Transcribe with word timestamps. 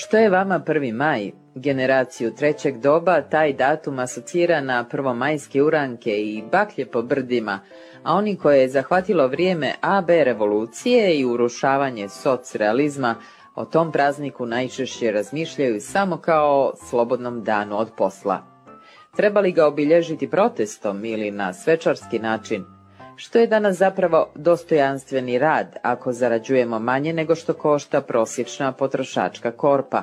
Što 0.00 0.16
je 0.16 0.30
vama 0.30 0.60
1. 0.66 0.92
maj? 0.92 1.30
Generaciju 1.54 2.34
trećeg 2.34 2.80
doba 2.80 3.20
taj 3.20 3.52
datum 3.52 3.98
asocira 3.98 4.60
na 4.60 4.84
prvomajske 4.88 5.62
uranke 5.62 6.10
i 6.10 6.42
baklje 6.52 6.86
po 6.86 7.02
brdima, 7.02 7.60
a 8.02 8.14
oni 8.14 8.36
koje 8.36 8.60
je 8.60 8.68
zahvatilo 8.68 9.28
vrijeme 9.28 9.74
AB 9.80 10.08
revolucije 10.08 11.18
i 11.18 11.24
urušavanje 11.24 12.08
socrealizma, 12.08 13.14
o 13.54 13.64
tom 13.64 13.92
prazniku 13.92 14.46
najčešće 14.46 15.12
razmišljaju 15.12 15.80
samo 15.80 16.16
kao 16.16 16.72
slobodnom 16.88 17.44
danu 17.44 17.78
od 17.78 17.88
posla. 17.96 18.42
Treba 19.16 19.40
li 19.40 19.52
ga 19.52 19.66
obilježiti 19.66 20.30
protestom 20.30 21.04
ili 21.04 21.30
na 21.30 21.52
svečarski 21.52 22.18
način? 22.18 22.77
Što 23.20 23.38
je 23.38 23.46
danas 23.46 23.76
zapravo 23.76 24.28
dostojanstveni 24.34 25.38
rad 25.38 25.76
ako 25.82 26.12
zarađujemo 26.12 26.78
manje 26.78 27.12
nego 27.12 27.34
što 27.34 27.52
košta 27.54 28.00
prosječna 28.00 28.72
potrošačka 28.72 29.50
korpa? 29.50 30.02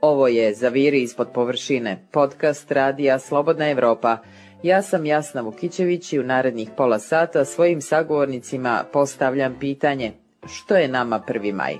Ovo 0.00 0.28
je 0.28 0.54
Zaviri 0.54 1.02
ispod 1.02 1.28
površine, 1.34 2.06
podcast 2.10 2.70
radija 2.70 3.18
Slobodna 3.18 3.70
Evropa. 3.70 4.18
Ja 4.62 4.82
sam 4.82 5.06
Jasna 5.06 5.40
Vukićević 5.40 6.12
i 6.12 6.18
u 6.18 6.22
narednih 6.22 6.70
pola 6.76 6.98
sata 6.98 7.44
svojim 7.44 7.80
sagovornicima 7.80 8.84
postavljam 8.92 9.56
pitanje 9.60 10.12
što 10.46 10.76
je 10.76 10.88
nama 10.88 11.20
1. 11.28 11.52
maj? 11.52 11.78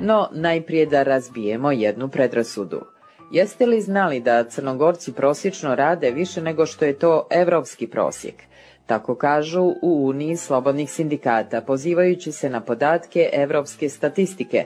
No, 0.00 0.28
najprije 0.32 0.86
da 0.86 1.02
razbijemo 1.02 1.72
jednu 1.72 2.08
predrasudu. 2.08 2.97
Jeste 3.30 3.66
li 3.66 3.80
znali 3.80 4.20
da 4.20 4.44
Crnogorci 4.44 5.12
prosječno 5.12 5.74
rade 5.74 6.10
više 6.10 6.42
nego 6.42 6.66
što 6.66 6.84
je 6.84 6.98
to 6.98 7.26
evropski 7.30 7.86
prosjek? 7.86 8.34
Tako 8.86 9.14
kažu 9.14 9.62
u 9.82 10.06
Uniji 10.08 10.36
slobodnih 10.36 10.90
sindikata, 10.90 11.60
pozivajući 11.60 12.32
se 12.32 12.50
na 12.50 12.60
podatke 12.60 13.30
evropske 13.32 13.88
statistike. 13.88 14.64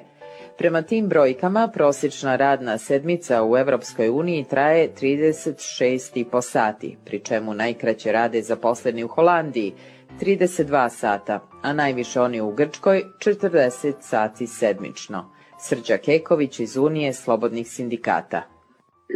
Prema 0.58 0.82
tim 0.82 1.08
brojkama, 1.08 1.68
prosječna 1.68 2.36
radna 2.36 2.78
sedmica 2.78 3.44
u 3.44 3.56
Evropskoj 3.56 4.08
uniji 4.08 4.44
traje 4.44 4.90
36,5 5.00 6.42
sati, 6.42 6.96
pri 7.04 7.20
čemu 7.20 7.54
najkraće 7.54 8.12
rade 8.12 8.42
zaposleni 8.42 9.04
u 9.04 9.08
Holandiji, 9.08 9.74
32 10.20 10.88
sata, 10.88 11.40
a 11.62 11.72
najviše 11.72 12.20
oni 12.20 12.40
u 12.40 12.52
Grčkoj, 12.52 13.04
40 13.18 13.92
sati 14.00 14.46
sedmično. 14.46 15.32
Srđa 15.60 15.96
Keković 15.96 16.60
iz 16.60 16.76
Unije 16.76 17.12
slobodnih 17.12 17.68
sindikata. 17.68 18.51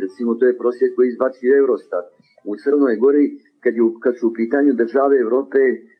Recimo, 0.03 0.34
to 0.34 0.47
je 0.47 0.59
prosjek 0.59 0.97
koji 0.97 1.09
izbacio 1.09 1.59
Eurostat. 1.59 2.05
U 2.45 2.56
Crnoj 2.56 2.97
Gori, 2.97 3.27
kad, 3.61 3.75
je, 3.75 3.83
kad 4.01 4.19
su 4.19 4.29
u 4.29 4.33
pitanju 4.33 4.73
države 4.73 5.17
Evrope, 5.19 5.59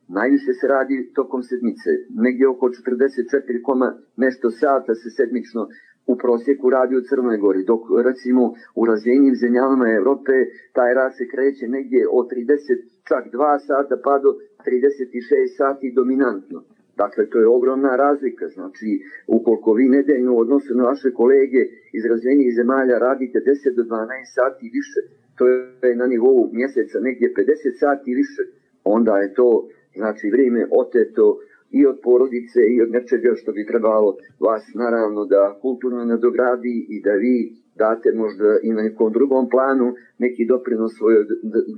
najviše 0.09 0.53
se 0.61 0.67
radi 0.69 1.11
tokom 1.15 1.43
sedmice. 1.43 1.91
Negdje 2.27 2.49
oko 2.49 2.67
44, 2.69 3.93
nešto 4.17 4.51
sata 4.51 4.95
se 4.95 5.11
sedmično 5.11 5.69
u 6.07 6.17
prosjeku 6.17 6.71
radi 6.71 6.97
u 6.97 7.03
Crnoj 7.09 7.39
Gori, 7.39 7.65
dok 7.65 7.81
recimo 8.05 8.55
u 8.75 8.87
razvijenim 8.87 9.35
zemljama 9.35 9.93
Evrope 9.93 10.33
taj 10.73 10.95
rad 10.95 11.13
se 11.17 11.29
kreće 11.29 11.69
negdje 11.69 12.09
od 12.11 12.27
30, 12.31 12.83
čak 13.09 13.25
2 13.33 13.59
sata 13.67 13.97
pa 14.05 14.19
do 14.19 14.31
36 14.67 15.57
sati 15.57 15.93
dominantno. 15.97 16.63
Dakle, 16.97 17.27
to 17.31 17.39
je 17.39 17.47
ogromna 17.47 17.97
razlika. 17.97 18.49
Znači, 18.49 18.89
ukoliko 19.27 19.73
vi 19.73 19.89
nedeljno 19.89 20.35
u 20.35 20.39
odnosu 20.39 20.75
na 20.75 20.85
vaše 20.85 21.11
kolege 21.21 21.63
iz 21.93 22.05
razvijenih 22.13 22.55
zemalja 22.55 22.99
radite 22.99 23.39
10 23.39 23.77
do 23.77 23.83
12 23.83 24.09
sati 24.39 24.71
više, 24.79 25.01
to 25.39 25.43
je 25.49 25.97
na 25.97 26.07
nivou 26.07 26.51
mjeseca 26.53 26.99
negdje 27.01 27.35
50 27.35 27.79
sati 27.83 28.15
više, 28.15 28.43
onda 28.85 29.19
je 29.19 29.35
to 29.35 29.69
znači 29.95 30.31
vrijeme 30.31 30.69
oteto 30.71 31.39
i 31.71 31.87
od 31.87 31.99
porodice 32.03 32.61
i 32.75 32.83
od 32.83 32.91
nečega 32.91 33.31
što 33.35 33.53
bi 33.53 33.67
trebalo 33.67 34.17
vas 34.41 34.65
naravno 34.75 35.25
da 35.25 35.59
kulturno 35.63 36.05
nadogradi 36.05 36.87
i 36.89 37.03
da 37.03 37.13
vi 37.13 37.37
date 37.75 38.13
možda 38.15 38.59
i 38.63 38.73
na 38.73 38.83
nekom 38.83 39.13
drugom 39.13 39.49
planu 39.51 39.95
neki 40.19 40.47
doprinos 40.47 40.93
svojoj 40.99 41.25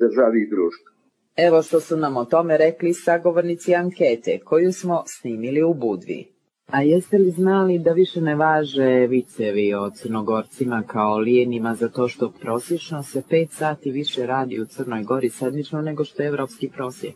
državi 0.02 0.38
i 0.42 0.50
društvu. 0.50 0.97
Evo 1.46 1.62
što 1.62 1.80
su 1.80 1.96
nam 1.96 2.16
o 2.16 2.24
tome 2.24 2.56
rekli 2.56 2.94
sagovornici 2.94 3.74
ankete 3.74 4.38
koju 4.44 4.72
smo 4.72 5.02
snimili 5.06 5.62
u 5.62 5.74
Budvi. 5.74 6.26
A 6.66 6.82
jeste 6.82 7.18
li 7.18 7.30
znali 7.30 7.78
da 7.78 7.92
više 7.92 8.20
ne 8.20 8.34
važe 8.34 9.06
vicevi 9.06 9.74
o 9.74 9.90
crnogorcima 9.90 10.82
kao 10.86 11.18
lijenima 11.18 11.74
za 11.74 11.88
to 11.88 12.08
što 12.08 12.32
prosječno 12.40 13.02
se 13.02 13.22
5 13.30 13.48
sati 13.50 13.90
više 13.90 14.26
radi 14.26 14.60
u 14.60 14.66
Crnoj 14.66 15.02
Gori 15.02 15.30
sedmično 15.30 15.82
nego 15.82 16.04
što 16.04 16.22
je 16.22 16.28
evropski 16.28 16.68
prosjek? 16.68 17.14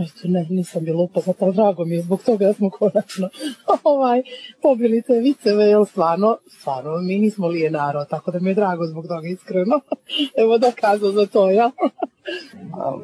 Eto, 0.00 0.28
ne, 0.28 0.46
nisam 0.50 0.84
bila 0.84 1.02
upoznata, 1.02 1.44
ali 1.44 1.54
drago 1.54 1.84
mi 1.84 1.94
je 1.94 2.02
zbog 2.02 2.22
toga 2.22 2.46
da 2.46 2.52
smo 2.52 2.70
konačno 2.70 3.28
ovaj, 3.84 4.22
pobili 4.62 5.02
te 5.02 5.14
viceve, 5.18 5.64
jer 5.64 5.86
stvarno, 5.86 6.36
stvarno, 6.48 6.90
mi 6.96 7.18
nismo 7.18 7.48
lije 7.48 7.70
narod, 7.70 8.08
tako 8.08 8.30
da 8.30 8.38
mi 8.40 8.50
je 8.50 8.54
drago 8.54 8.86
zbog 8.86 9.06
toga, 9.08 9.28
iskreno. 9.28 9.80
Evo 10.42 10.58
dokazao 10.58 11.12
za 11.12 11.26
to, 11.26 11.50
ja. 11.50 11.70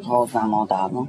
to 0.04 0.26
znamo 0.30 0.60
odavno. 0.60 1.06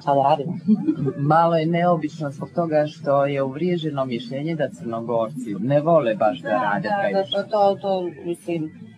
Šta 0.00 0.14
da 0.14 0.22
radimo? 0.22 0.52
Malo 1.34 1.56
je 1.56 1.66
neobično 1.66 2.30
zbog 2.30 2.48
toga 2.54 2.86
što 2.86 3.26
je 3.26 3.42
uvriježeno 3.42 4.04
mišljenje 4.04 4.54
da 4.54 4.68
crnogorci 4.70 5.54
ne 5.60 5.80
vole 5.80 6.14
baš 6.14 6.40
da, 6.40 6.48
da 6.48 6.54
rade 6.54 6.88
da, 6.88 6.94
previše. 7.00 7.36
Da, 7.36 7.42
to, 7.42 7.78
to, 7.82 8.10
mislim... 8.24 8.88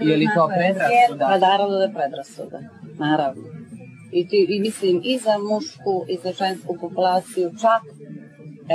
Je 0.00 0.16
li 0.16 0.26
to 0.34 0.48
predrasuda? 0.48 1.26
Pa 1.26 1.38
naravno 1.38 1.76
da 1.76 1.84
je 1.84 1.92
predrasuda, 1.94 2.60
naravno 2.98 3.55
i, 4.18 4.28
ti, 4.28 4.46
i 4.48 4.60
mislim 4.60 5.00
i 5.04 5.18
za 5.18 5.38
mušku 5.38 6.04
i 6.08 6.16
za 6.22 6.32
žensku 6.32 6.76
populaciju 6.80 7.50
čak 7.60 7.82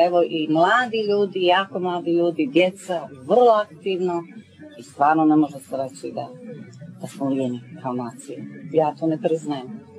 evo 0.07 0.24
i 0.24 0.47
mladi 0.50 1.02
ljudi, 1.09 1.46
jako 1.46 1.79
mladi 1.79 2.12
ljudi, 2.12 2.50
djeca, 2.53 3.07
vrlo 3.28 3.52
aktivno 3.52 4.24
i 4.79 4.84
stvarno 4.84 5.25
ne 5.25 5.35
može 5.35 5.59
se 5.59 5.78
reći 5.78 6.12
da, 6.16 6.28
da 7.02 7.07
smo 7.07 7.29
lijeni 7.29 7.59
kao 7.84 7.94
nacije. 7.94 8.46
Ja 8.74 8.96
to 9.00 9.07
ne 9.07 9.18
priznajem. 9.22 9.91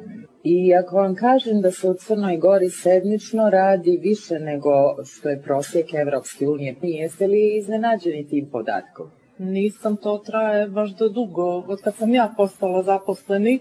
I 0.44 0.74
ako 0.74 0.96
vam 0.96 1.14
kažem 1.14 1.60
da 1.60 1.70
se 1.70 1.88
u 1.88 1.94
Crnoj 1.94 2.36
Gori 2.36 2.70
sedmično 2.70 3.50
radi 3.50 3.98
više 4.02 4.38
nego 4.38 4.70
što 5.04 5.28
je 5.28 5.42
prosjek 5.42 5.86
Evropske 5.94 6.48
unije, 6.48 6.76
jeste 6.82 7.26
li 7.26 7.56
iznenađeni 7.58 8.28
tim 8.28 8.48
podatkom? 8.52 9.06
Nisam, 9.38 9.96
to 9.96 10.18
traje 10.18 10.68
baš 10.68 10.90
do 10.96 11.08
dugo. 11.08 11.64
Od 11.68 11.80
kad 11.84 11.94
sam 11.94 12.14
ja 12.14 12.34
postala 12.36 12.82
zaposleni, 12.82 13.60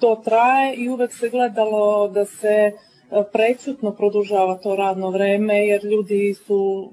to 0.00 0.22
traje 0.24 0.74
i 0.74 0.88
uvek 0.88 1.12
se 1.12 1.28
gledalo 1.28 2.08
da 2.08 2.24
se 2.24 2.48
e, 2.48 2.72
prećutno 3.32 3.90
produžava 3.94 4.58
to 4.58 4.76
radno 4.76 5.10
vreme 5.10 5.66
jer 5.66 5.84
ljudi 5.84 6.34
su 6.34 6.90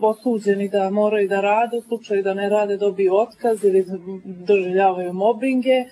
osuđeni 0.00 0.68
da 0.68 0.90
moraju 0.90 1.28
da 1.28 1.40
rade, 1.40 1.76
u 1.76 1.82
slučaju 1.82 2.22
da 2.22 2.34
ne 2.34 2.48
rade 2.48 2.76
dobiju 2.76 3.14
otkaz 3.14 3.64
ili 3.64 3.84
doživljavaju 4.24 5.12
mobinge, 5.12 5.84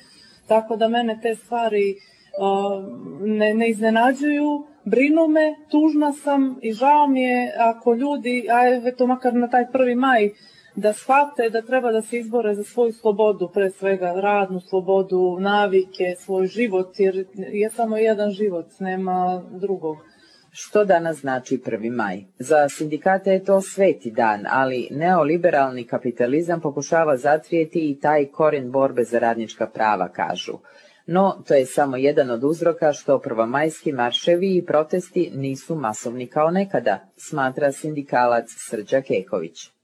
tako 0.46 0.76
da 0.76 0.88
mene 0.88 1.18
te 1.22 1.34
stvari 1.34 1.94
uh, 1.94 2.84
ne, 3.20 3.54
ne 3.54 3.68
iznenađuju, 3.70 4.66
brinu 4.84 5.28
me, 5.28 5.54
tužna 5.70 6.12
sam 6.12 6.58
i 6.62 6.72
žao 6.72 7.06
mi 7.06 7.22
je 7.22 7.54
ako 7.58 7.94
ljudi, 7.94 8.46
a 8.50 8.88
eto 8.88 9.06
makar 9.06 9.34
na 9.34 9.48
taj 9.48 9.70
prvi 9.72 9.94
maj, 9.94 10.30
da 10.78 10.92
shvate 10.92 11.50
da 11.50 11.62
treba 11.62 11.92
da 11.92 12.02
se 12.02 12.18
izbore 12.18 12.54
za 12.54 12.64
svoju 12.64 12.92
slobodu, 12.92 13.50
pre 13.54 13.70
svega 13.70 14.12
radnu 14.12 14.60
slobodu, 14.60 15.36
navike, 15.40 16.14
svoj 16.18 16.46
život, 16.46 16.88
jer 16.98 17.26
je 17.34 17.70
samo 17.70 17.96
jedan 17.96 18.30
život, 18.30 18.66
nema 18.80 19.42
drugog. 19.50 19.96
Što 20.50 20.84
danas 20.84 21.16
znači 21.16 21.58
1. 21.58 21.90
maj? 21.90 22.24
Za 22.38 22.68
sindikate 22.68 23.32
je 23.32 23.44
to 23.44 23.60
sveti 23.60 24.10
dan, 24.10 24.44
ali 24.50 24.88
neoliberalni 24.90 25.84
kapitalizam 25.84 26.60
pokušava 26.60 27.16
zatrijeti 27.16 27.90
i 27.90 28.00
taj 28.00 28.26
koren 28.26 28.70
borbe 28.70 29.04
za 29.04 29.18
radnička 29.18 29.66
prava, 29.66 30.08
kažu. 30.08 30.58
No, 31.06 31.42
to 31.48 31.54
je 31.54 31.66
samo 31.66 31.96
jedan 31.96 32.30
od 32.30 32.44
uzroka 32.44 32.92
što 32.92 33.18
prvomajski 33.18 33.92
marševi 33.92 34.56
i 34.56 34.64
protesti 34.66 35.30
nisu 35.34 35.74
masovni 35.74 36.26
kao 36.26 36.50
nekada, 36.50 36.98
smatra 37.16 37.72
sindikalac 37.72 38.46
Srđa 38.70 39.00
Keković. 39.00 39.77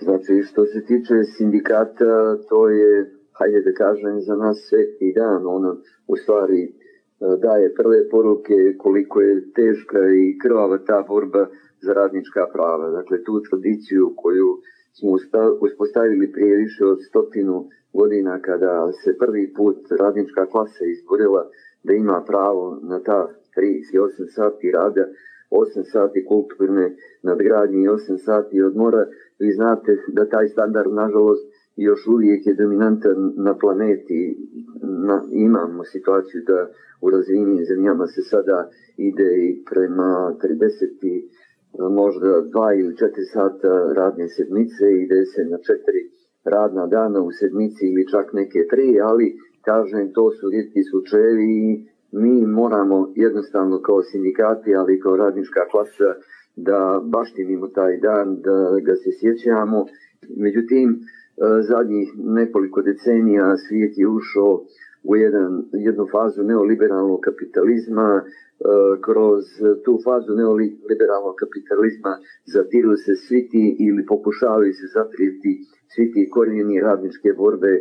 Znači, 0.00 0.42
što 0.42 0.64
se 0.64 0.84
tiče 0.84 1.14
sindikata, 1.36 2.36
to 2.48 2.68
je, 2.68 3.10
hajde 3.38 3.60
da 3.60 3.72
kažem, 3.72 4.20
za 4.20 4.36
nas 4.36 4.56
sveti 4.68 5.12
dan. 5.16 5.46
Ona 5.46 5.76
u 6.06 6.16
stvari 6.16 6.62
e, 6.64 6.70
daje 7.42 7.74
prve 7.74 8.08
poruke 8.08 8.58
koliko 8.78 9.20
je 9.20 9.52
teška 9.52 9.98
i 10.22 10.38
krvava 10.42 10.78
ta 10.78 11.04
borba 11.08 11.46
za 11.80 11.92
radnička 11.92 12.46
prava. 12.52 12.90
Dakle, 12.90 13.24
tu 13.24 13.42
tradiciju 13.50 14.12
koju 14.16 14.48
smo 14.98 15.10
uspostavili 15.60 16.32
prije 16.32 16.56
više 16.56 16.84
od 16.84 16.98
stotinu 17.08 17.68
godina 17.92 18.40
kada 18.40 18.92
se 18.92 19.18
prvi 19.18 19.52
put 19.56 19.76
radnička 20.00 20.46
klasa 20.46 20.84
izborila 20.84 21.50
da 21.82 21.92
ima 21.92 22.24
pravo 22.26 22.78
na 22.82 22.98
ta 23.02 23.28
38 23.56 24.26
sati 24.36 24.70
rada, 24.70 25.04
8 25.50 25.84
sati 25.92 26.24
kulturne 26.24 26.96
nadgradnje 27.22 27.78
i 27.82 27.88
8 27.88 28.16
sati 28.16 28.62
odmora, 28.62 29.06
vi 29.38 29.52
znate 29.52 29.96
da 30.08 30.28
taj 30.28 30.48
standard, 30.48 30.92
nažalost, 30.92 31.44
još 31.76 32.06
uvijek 32.06 32.46
je 32.46 32.54
dominantan 32.54 33.32
na 33.36 33.58
planeti. 33.58 34.36
na, 34.82 35.22
imamo 35.32 35.84
situaciju 35.84 36.42
da 36.46 36.68
u 37.00 37.10
razvijenim 37.10 37.64
zemljama 37.64 38.06
se 38.06 38.22
sada 38.22 38.70
ide 38.96 39.30
i 39.48 39.64
prema 39.70 40.34
30 40.42 41.22
možda 41.90 42.40
dva 42.52 42.74
ili 42.74 42.96
četiri 42.96 43.24
sata 43.24 43.92
radne 43.92 44.28
sedmice, 44.28 44.84
ide 45.04 45.24
se 45.24 45.44
na 45.44 45.58
četiri 45.58 46.02
radna 46.44 46.86
dana 46.86 47.20
u 47.20 47.30
sedmici 47.32 47.84
ili 47.86 48.08
čak 48.08 48.32
neke 48.32 48.66
tri, 48.70 49.00
ali 49.00 49.36
kažem 49.64 50.12
to 50.12 50.30
su 50.30 50.50
rijetki 50.50 50.82
slučajevi 50.90 51.50
i 51.68 51.86
mi 52.12 52.46
moramo 52.46 53.12
jednostavno 53.14 53.82
kao 53.82 54.02
sindikati, 54.02 54.74
ali 54.74 55.00
kao 55.00 55.16
radnička 55.16 55.60
klasa 55.70 56.14
da 56.56 57.00
baštinimo 57.04 57.66
taj 57.68 57.96
dan, 57.96 58.36
da 58.40 58.80
ga 58.86 58.94
se 58.94 59.10
sjećamo. 59.20 59.86
Međutim, 60.36 61.00
zadnjih 61.60 62.08
nekoliko 62.16 62.82
decenija 62.82 63.56
svijet 63.56 63.98
je 63.98 64.08
ušao 64.08 64.64
u 65.04 65.16
jedan, 65.16 65.62
jednu 65.72 66.06
fazu 66.12 66.42
neoliberalnog 66.42 67.20
kapitalizma, 67.20 68.22
kroz 69.06 69.44
tu 69.84 69.92
fazu 70.04 70.32
neoliberalnog 70.40 71.34
kapitalizma 71.42 72.12
zatiru 72.54 72.96
se 72.96 73.14
svi 73.14 73.48
ti 73.50 73.76
ili 73.86 74.06
pokušavaju 74.06 74.72
se 74.72 74.86
zatriti 74.96 75.52
svi 75.92 76.12
ti 76.12 76.30
korijeni 76.30 76.80
radničke 76.80 77.28
borbe 77.36 77.72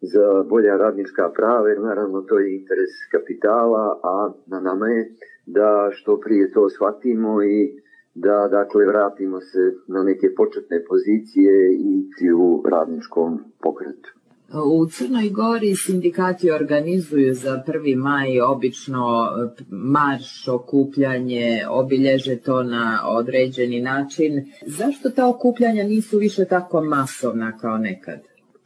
za 0.00 0.42
bolja 0.48 0.76
radnička 0.76 1.30
prava, 1.36 1.68
jer 1.68 1.80
naravno 1.80 2.20
to 2.20 2.38
je 2.38 2.56
interes 2.56 2.92
kapitala, 3.12 4.00
a 4.02 4.32
na 4.46 4.60
nama 4.60 4.86
je 4.88 5.10
da 5.46 5.88
što 5.92 6.20
prije 6.20 6.52
to 6.52 6.68
shvatimo 6.68 7.42
i 7.42 7.82
da 8.14 8.48
dakle 8.50 8.86
vratimo 8.86 9.40
se 9.40 9.58
na 9.86 10.02
neke 10.02 10.34
početne 10.36 10.84
pozicije 10.88 11.72
i 11.72 12.32
u 12.32 12.62
radničkom 12.70 13.38
pokretu. 13.62 14.10
U 14.54 14.86
Crnoj 14.86 15.30
Gori 15.30 15.74
sindikati 15.76 16.50
organizuju 16.50 17.34
za 17.34 17.62
1. 17.66 17.96
maj 17.96 18.40
obično 18.40 19.28
marš, 19.70 20.48
okupljanje, 20.48 21.62
obilježe 21.70 22.36
to 22.36 22.62
na 22.62 23.00
određeni 23.06 23.80
način. 23.80 24.52
Zašto 24.66 25.10
ta 25.10 25.28
okupljanja 25.28 25.84
nisu 25.84 26.18
više 26.18 26.44
tako 26.44 26.84
masovna 26.84 27.58
kao 27.58 27.78
nekad? 27.78 28.18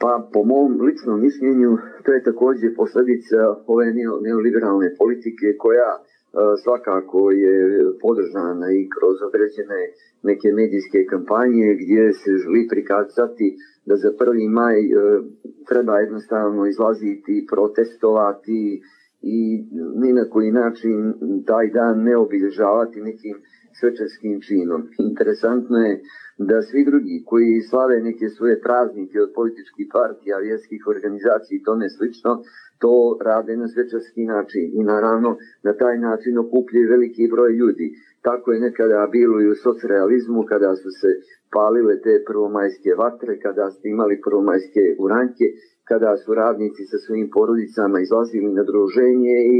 Pa 0.03 0.13
po 0.33 0.41
mom 0.51 0.71
ličnom 0.87 1.19
mišljenju 1.27 1.71
to 2.05 2.13
je 2.13 2.27
takođe 2.29 2.75
posledica 2.81 3.41
ove 3.67 3.87
neoliberalne 4.27 4.89
politike 5.01 5.49
koja 5.65 5.91
svakako 6.63 7.31
je 7.31 7.57
podržana 8.03 8.69
i 8.79 8.89
kroz 8.95 9.17
određene 9.29 9.81
neke 10.23 10.49
medijske 10.61 10.99
kampanje 11.13 11.69
gdje 11.81 12.03
se 12.13 12.31
želi 12.43 12.63
prikazati 12.73 13.47
da 13.87 13.95
za 13.97 14.11
1. 14.21 14.51
maj 14.61 14.77
treba 15.69 15.99
jednostavno 15.99 16.67
izlaziti, 16.67 17.47
protestovati 17.53 18.83
i 19.23 19.39
ni 20.03 20.13
na 20.13 20.25
koji 20.33 20.51
način 20.53 21.15
taj 21.47 21.67
dan 21.71 22.03
ne 22.03 22.17
obilježavati 22.17 23.01
nekim 23.01 23.37
svečarskim 23.81 24.41
činom. 24.47 24.81
Interesantno 24.99 25.77
je 25.79 26.01
da 26.47 26.63
svi 26.63 26.85
drugi 26.85 27.23
koji 27.27 27.61
slave 27.71 28.01
neke 28.01 28.29
svoje 28.29 28.61
praznike 28.61 29.21
od 29.21 29.31
političkih 29.35 29.87
partija, 29.93 30.39
vjerskih 30.39 30.87
organizacija 30.87 31.57
i 31.57 31.65
tome 31.69 31.87
slično, 31.89 32.33
to 32.83 33.19
rade 33.29 33.57
na 33.57 33.69
svečarski 33.69 34.25
način 34.35 34.65
i 34.75 34.83
naravno 34.93 35.37
na 35.63 35.73
taj 35.73 35.99
način 35.99 36.39
okupljaju 36.39 36.91
veliki 36.91 37.29
broj 37.35 37.53
ljudi. 37.53 37.87
Tako 38.23 38.53
je 38.53 38.61
nekada 38.61 39.09
bilo 39.13 39.41
i 39.41 39.51
u 39.51 39.55
socrealizmu 39.55 40.43
kada 40.53 40.77
su 40.77 40.91
se 41.01 41.11
palile 41.53 41.95
te 42.05 42.15
prvomajske 42.29 42.91
vatre, 43.03 43.41
kada 43.41 43.71
ste 43.71 43.89
imali 43.89 44.21
prvomajske 44.27 44.83
uranke, 45.05 45.47
kada 45.91 46.17
su 46.17 46.35
radnici 46.35 46.83
sa 46.91 46.99
svojim 46.99 47.29
porodicama 47.37 48.01
izlazili 48.01 48.51
na 48.59 48.65
druženje 48.71 49.37
i 49.57 49.59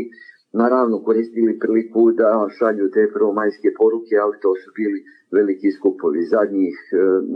naravno 0.53 1.03
koristili 1.03 1.59
priliku 1.59 2.13
da 2.13 2.47
šalju 2.59 2.91
te 2.91 3.11
prvomajske 3.15 3.69
poruke, 3.79 4.15
ali 4.25 4.41
to 4.43 4.51
su 4.63 4.71
bili 4.77 5.05
veliki 5.31 5.71
skupovi. 5.71 6.23
Zadnjih 6.35 6.77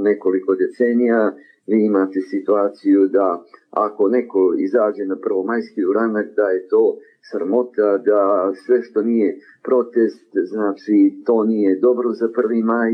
nekoliko 0.09 0.55
decenija 0.55 1.35
vi 1.67 1.85
imate 1.85 2.21
situaciju 2.21 3.09
da 3.09 3.45
ako 3.71 4.09
neko 4.09 4.55
izađe 4.59 5.05
na 5.07 5.17
prvomajski 5.25 5.85
uranak 5.85 6.27
da 6.37 6.43
je 6.43 6.69
to 6.69 6.97
sramota, 7.31 7.99
da 7.99 8.53
sve 8.67 8.83
što 8.83 9.03
nije 9.03 9.39
protest, 9.65 10.29
znači 10.53 11.23
to 11.27 11.45
nije 11.45 11.81
dobro 11.81 12.09
za 12.13 12.29
prvi 12.35 12.63
maj 12.63 12.93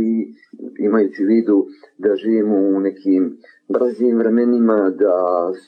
imajući 0.79 1.25
vidu 1.25 1.67
da 1.99 2.17
živimo 2.17 2.57
u 2.57 2.81
nekim 2.81 3.37
brzim 3.73 4.19
vremenima, 4.19 4.91
da 4.91 5.17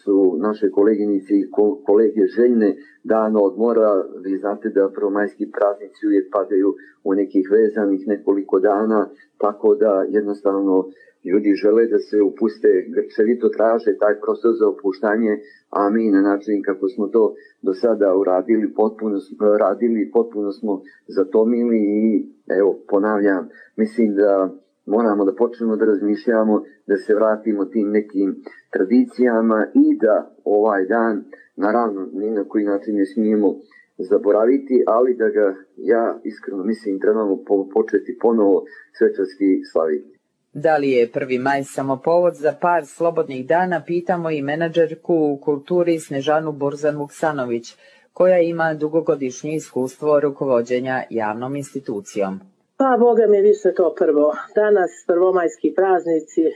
su 0.03 0.37
naše 0.39 0.71
koleginice 0.71 1.33
i 1.35 1.51
kolege 1.87 2.27
željne 2.37 2.77
dano 3.05 3.41
odmora, 3.41 3.91
vi 4.25 4.39
znate 4.39 4.69
da 4.69 4.93
prvomajski 4.95 5.51
praznici 5.51 6.07
uvijek 6.07 6.27
padaju 6.33 6.75
u 7.05 7.15
nekih 7.15 7.49
vezanih 7.51 8.03
nekoliko 8.07 8.61
dana, 8.61 9.09
tako 9.39 9.75
da 9.75 10.05
jednostavno 10.09 10.85
ljudi 11.25 11.53
žele 11.63 11.87
da 11.87 11.99
se 11.99 12.23
upuste, 12.23 12.69
grčevito 12.95 13.49
traže 13.49 13.99
taj 14.03 14.15
prostor 14.21 14.53
za 14.61 14.69
opuštanje, 14.69 15.33
a 15.71 15.91
mi 15.91 16.11
na 16.11 16.21
način 16.21 16.63
kako 16.63 16.89
smo 16.89 17.07
to 17.07 17.35
do 17.63 17.73
sada 17.75 18.17
uradili, 18.17 18.75
potpuno, 18.75 19.17
radili, 19.59 20.11
potpuno 20.13 20.53
smo 20.53 20.83
zatomili 21.07 21.79
i 21.79 22.27
evo, 22.59 22.79
ponavljam, 22.89 23.49
mislim 23.77 24.15
da 24.15 24.55
moramo 24.87 25.25
da 25.25 25.35
počnemo 25.35 25.77
da 25.77 25.85
razmišljamo, 25.85 26.63
da 26.87 26.97
se 26.97 27.15
vratimo 27.15 27.65
tim 27.65 27.91
nekim 27.91 28.45
tradicijama 28.71 29.67
i 29.75 29.99
da 29.99 30.35
ovaj 30.45 30.85
dan, 30.85 31.25
naravno, 31.57 32.09
ni 32.13 32.31
na 32.31 32.45
koji 32.49 32.65
način 32.65 32.97
ne 32.97 33.07
smijemo 33.07 33.55
zaboraviti, 33.99 34.85
ali 34.87 35.15
da 35.15 35.29
ga 35.29 35.55
ja 35.77 36.21
iskreno 36.25 36.65
mislim 36.65 37.01
trebamo 37.01 37.39
početi 37.75 38.19
ponovo 38.21 38.65
svečarski 38.99 39.65
slaviti. 39.73 40.15
Da 40.53 40.77
li 40.77 40.91
je 40.91 41.11
1. 41.13 41.43
maj 41.43 41.65
samo 41.65 41.97
povod 42.05 42.35
za 42.35 42.53
par 42.61 42.87
slobodnih 42.87 43.47
dana, 43.47 43.83
pitamo 43.87 44.31
i 44.31 44.43
menadžerku 44.43 45.15
u 45.15 45.37
kulturi 45.37 45.99
Snežanu 46.01 46.53
Borzan 46.53 46.97
Vuksanović, 46.97 47.77
koja 48.13 48.39
ima 48.41 48.75
dugogodišnje 48.75 49.55
iskustvo 49.55 50.21
rukovođenja 50.21 51.03
javnom 51.11 51.57
institucijom. 51.57 52.41
Pa, 52.77 52.97
Boga 53.01 53.27
mi 53.27 53.41
više 53.41 53.75
to 53.75 53.95
prvo. 53.95 54.33
Danas 54.55 54.91
prvomajski 55.07 55.75
praznici 55.77 56.43
e, 56.47 56.53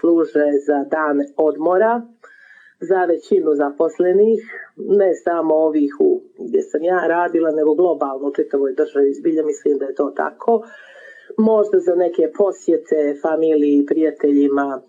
služe 0.00 0.46
za 0.66 0.84
dan 0.90 1.16
odmora, 1.36 2.02
za 2.80 3.04
većinu 3.04 3.54
zaposlenih, 3.54 4.40
ne 4.76 5.14
samo 5.14 5.54
ovih 5.54 5.92
u, 6.00 6.22
gdje 6.38 6.62
sam 6.62 6.82
ja 6.82 7.00
radila, 7.06 7.50
nego 7.50 7.74
globalno 7.74 8.28
u 8.28 8.34
čitavoj 8.34 8.72
državi. 8.74 9.12
Zbilja 9.12 9.44
mislim 9.44 9.78
da 9.78 9.84
je 9.84 9.94
to 9.94 10.10
tako 10.16 10.62
možda 11.38 11.78
za 11.78 11.94
neke 11.94 12.32
posjete 12.38 13.18
familiji, 13.22 13.86
prijateljima, 13.86 14.82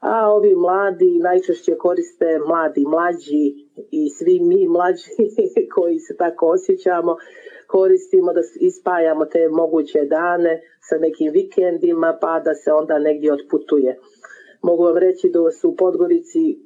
a 0.00 0.30
ovi 0.32 0.54
mladi 0.54 1.20
najčešće 1.22 1.76
koriste 1.76 2.38
mladi 2.46 2.84
mlađi 2.86 3.63
i 3.90 4.10
svi 4.10 4.40
mi 4.40 4.68
mlađi 4.68 5.10
koji 5.74 5.98
se 5.98 6.16
tako 6.16 6.46
osjećamo 6.46 7.16
koristimo 7.66 8.32
da 8.32 8.40
ispajamo 8.60 9.24
te 9.24 9.48
moguće 9.48 10.00
dane 10.04 10.60
sa 10.80 10.96
nekim 10.98 11.32
vikendima 11.32 12.18
pa 12.20 12.40
da 12.40 12.54
se 12.54 12.72
onda 12.72 12.98
negdje 12.98 13.32
otputuje. 13.32 13.98
Mogu 14.62 14.82
vam 14.84 14.96
reći 14.96 15.28
da 15.28 15.50
su 15.50 15.68
u 15.68 15.76
Podgorici 15.76 16.58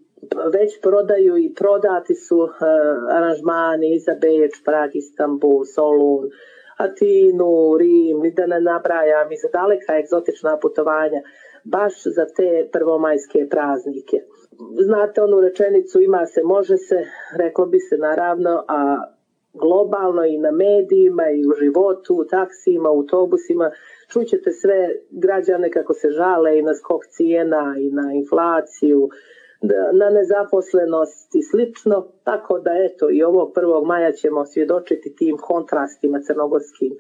već 0.53 0.81
prodaju 0.83 1.37
i 1.37 1.55
prodati 1.55 2.15
su 2.15 2.39
uh, 2.39 2.51
aranžmani 3.17 3.99
za 3.99 4.15
Beč, 4.23 4.53
Prag, 4.65 4.91
Istanbul, 4.95 5.65
Solun, 5.75 6.31
Atinu, 6.77 7.77
Rim 7.79 8.25
i 8.25 8.31
da 8.31 8.47
ne 8.47 8.61
nabrajam 8.61 9.33
i 9.33 9.37
za 9.37 9.49
daleka 9.53 9.99
egzotična 9.99 10.59
putovanja 10.63 11.21
baš 11.65 11.95
za 12.05 12.25
te 12.37 12.69
prvomajske 12.73 13.47
praznike. 13.51 14.17
Znate 14.87 15.23
onu 15.23 15.41
rečenicu 15.41 16.01
ima 16.01 16.27
se, 16.27 16.43
može 16.43 16.77
se, 16.77 17.05
reklo 17.37 17.67
bi 17.67 17.79
se 17.79 17.97
naravno, 17.97 18.65
a 18.69 18.99
globalno 19.53 20.25
i 20.25 20.39
na 20.39 20.51
medijima 20.51 21.31
i 21.31 21.47
u 21.47 21.53
životu, 21.61 22.15
u 22.15 22.25
taksima, 22.25 22.91
u 22.91 22.99
autobusima, 22.99 23.71
čućete 24.13 24.53
sve 24.53 24.89
građane 25.11 25.71
kako 25.71 25.95
se 25.95 26.11
žale 26.11 26.59
i 26.59 26.63
na 26.63 26.75
skok 26.75 27.07
cijena 27.07 27.75
i 27.79 27.91
na 27.91 28.13
inflaciju, 28.13 29.09
na 29.93 30.11
nezaposlenost 30.11 31.35
i 31.35 31.43
slično, 31.43 32.07
tako 32.25 32.59
da 32.59 32.71
eto 32.71 33.11
i 33.11 33.23
ovog 33.23 33.53
1. 33.57 33.87
maja 33.87 34.13
ćemo 34.13 34.47
svjedočiti 34.47 35.17
tim 35.17 35.37
kontrastima 35.37 36.21
crnogorskim. 36.27 36.93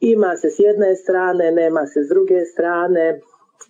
Ima 0.00 0.36
se 0.36 0.50
s 0.50 0.58
jedne 0.58 0.96
strane, 0.96 1.52
nema 1.52 1.86
se 1.86 2.02
s 2.02 2.08
druge 2.08 2.44
strane 2.44 3.20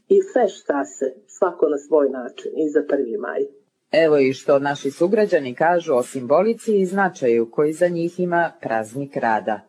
i 0.09 0.19
sve 0.33 0.49
šta 0.49 0.85
se, 0.85 1.15
svako 1.27 1.69
na 1.69 1.79
svoj 1.79 2.09
način 2.11 2.53
i 2.57 2.71
za 2.71 2.81
1. 2.81 3.21
maj. 3.21 3.41
Evo 3.93 4.19
i 4.19 4.33
što 4.33 4.59
naši 4.59 4.91
sugrađani 4.91 5.55
kažu 5.55 5.95
o 5.95 6.03
simbolici 6.03 6.81
i 6.81 6.87
značaju 6.87 7.51
koji 7.51 7.73
za 7.73 7.89
njih 7.89 8.21
ima 8.21 8.53
praznik 8.63 9.17
rada. 9.17 9.61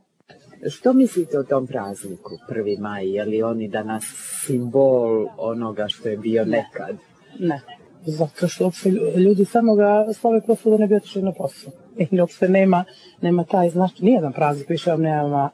Što 0.69 0.93
mislite 0.93 1.39
o 1.39 1.43
tom 1.43 1.67
prazniku, 1.67 2.37
1. 2.49 2.79
maj? 2.79 3.15
Je 3.15 3.25
li 3.25 3.43
oni 3.43 3.67
danas 3.67 4.03
simbol 4.45 5.27
onoga 5.37 5.85
što 5.87 6.09
je 6.09 6.17
bio 6.17 6.45
nekad? 6.45 6.97
Ne. 7.39 7.61
Zato 8.05 8.47
što 8.47 8.63
uopšte 8.63 8.89
ljudi 9.15 9.45
samo 9.45 9.75
ga 9.75 10.05
slave 10.13 10.41
prosto 10.41 10.69
da 10.69 10.77
ne 10.77 10.87
bi 10.87 10.95
otišli 10.95 11.21
na 11.21 11.31
posao. 11.31 11.71
i 11.97 12.19
uopšte 12.19 12.49
nema, 12.49 12.83
nema 13.21 13.43
taj 13.43 13.69
značaj, 13.69 14.05
nijedan 14.05 14.33
praznik 14.33 14.69
više 14.69 14.91
vam 14.91 15.01
nema 15.01 15.49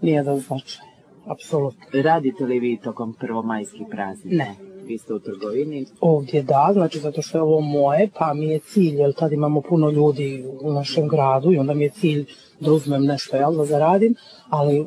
nijedan 0.00 0.38
značaj, 0.38 0.86
apsolutno. 1.28 2.02
Radite 2.02 2.44
li 2.44 2.58
vi 2.58 2.78
tokom 2.84 3.14
prvomajskih 3.20 3.86
praznika? 3.90 4.36
Ne. 4.36 4.54
Vi 4.86 4.98
ste 4.98 5.14
u 5.14 5.18
trgovini? 5.18 5.86
Ovdje 6.00 6.42
da, 6.42 6.70
znači 6.72 6.98
zato 6.98 7.22
što 7.22 7.38
je 7.38 7.42
ovo 7.42 7.60
moje, 7.60 8.08
pa 8.18 8.34
mi 8.34 8.46
je 8.46 8.58
cilj, 8.58 9.00
jer 9.00 9.12
tad 9.12 9.32
imamo 9.32 9.60
puno 9.60 9.90
ljudi 9.90 10.44
u 10.60 10.72
našem 10.72 11.08
gradu 11.08 11.52
i 11.52 11.58
onda 11.58 11.74
mi 11.74 11.84
je 11.84 11.90
cilj 11.90 12.26
da 12.60 12.72
uzmem 12.72 13.04
nešto, 13.04 13.36
jel, 13.36 13.56
da 13.56 13.64
zaradim, 13.64 14.14
ali 14.48 14.86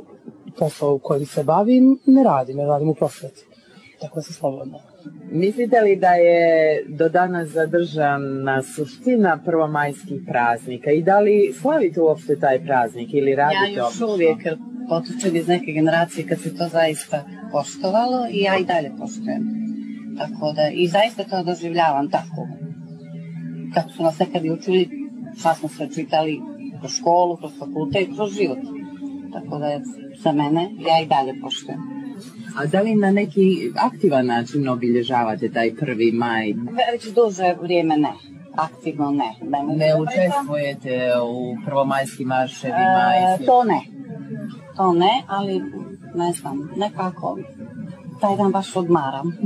posao 0.57 0.93
u 0.93 1.00
kojem 1.00 1.25
se 1.25 1.43
bavim 1.43 2.00
ne 2.05 2.24
radim, 2.24 2.57
ne 2.57 2.65
radim 2.65 2.89
u 2.89 2.93
prosveti. 2.93 3.45
Tako 4.01 4.15
da 4.15 4.21
se 4.21 4.33
slobodno. 4.33 4.79
Mislite 5.31 5.81
li 5.81 5.95
da 5.95 6.12
je 6.13 6.83
do 6.88 7.10
danas 7.10 7.50
zadržana 7.50 8.63
suština 8.63 9.39
prvomajskih 9.45 10.21
praznika 10.27 10.91
i 10.91 11.03
da 11.03 11.19
li 11.19 11.53
slavite 11.62 12.01
uopšte 12.01 12.39
taj 12.39 12.65
praznik 12.65 13.13
ili 13.13 13.36
radite 13.36 13.71
Ja 13.74 13.77
još 13.77 13.88
obično? 14.01 14.13
uvijek 14.13 14.38
potičem 14.91 15.36
iz 15.36 15.48
neke 15.48 15.71
generacije 15.71 16.27
kad 16.27 16.39
se 16.39 16.55
to 16.55 16.67
zaista 16.69 17.17
poštovalo 17.51 18.27
i 18.31 18.39
ja 18.39 18.57
i 18.57 18.65
dalje 18.65 18.91
poštujem. 19.00 19.43
Tako 20.17 20.53
da, 20.53 20.69
i 20.74 20.88
zaista 20.88 21.24
to 21.24 21.43
doživljavam 21.43 22.10
tako. 22.10 22.48
Kako 23.74 23.89
su 23.89 24.03
nas 24.03 24.19
nekad 24.19 24.41
učili, 24.48 24.89
šta 25.39 25.53
smo 25.53 25.69
sve 25.69 25.89
čitali 25.89 26.39
kroz 26.79 26.91
školu, 26.91 27.38
kroz 27.38 27.51
fakultet, 27.60 28.07
kroz 28.15 28.33
život. 28.33 28.57
Tako 29.33 29.57
da 29.60 29.67
za 30.19 30.31
mene, 30.31 30.62
ja 30.81 31.01
i 31.01 31.07
dalje 31.07 31.33
poštujem. 31.41 31.79
A 32.57 32.65
da 32.65 32.81
li 32.81 32.95
na 32.95 33.12
neki 33.12 33.45
aktivan 33.77 34.25
način 34.25 34.69
obilježavate 34.69 35.50
taj 35.50 35.75
prvi 35.75 36.12
maj? 36.13 36.48
Ve- 36.48 36.91
Već 36.91 37.03
duže 37.07 37.55
vrijeme 37.62 37.98
ne. 37.98 38.13
Aktivno 38.57 39.12
ne. 39.12 39.29
Ne, 39.43 39.75
Ne 39.75 39.91
učestvujete 39.95 40.91
u 41.24 41.36
prvomajskim 41.65 42.27
marševima 42.27 43.12
E, 43.33 43.45
to 43.45 43.63
ne. 43.63 43.79
To 44.81 44.93
ne, 44.93 45.23
ali 45.27 45.61
ne 46.15 46.31
znam, 46.31 46.71
nekako 46.75 47.38
taj 48.21 48.35
dan 48.38 48.51
baš 48.51 48.75
odmaram. 48.75 49.31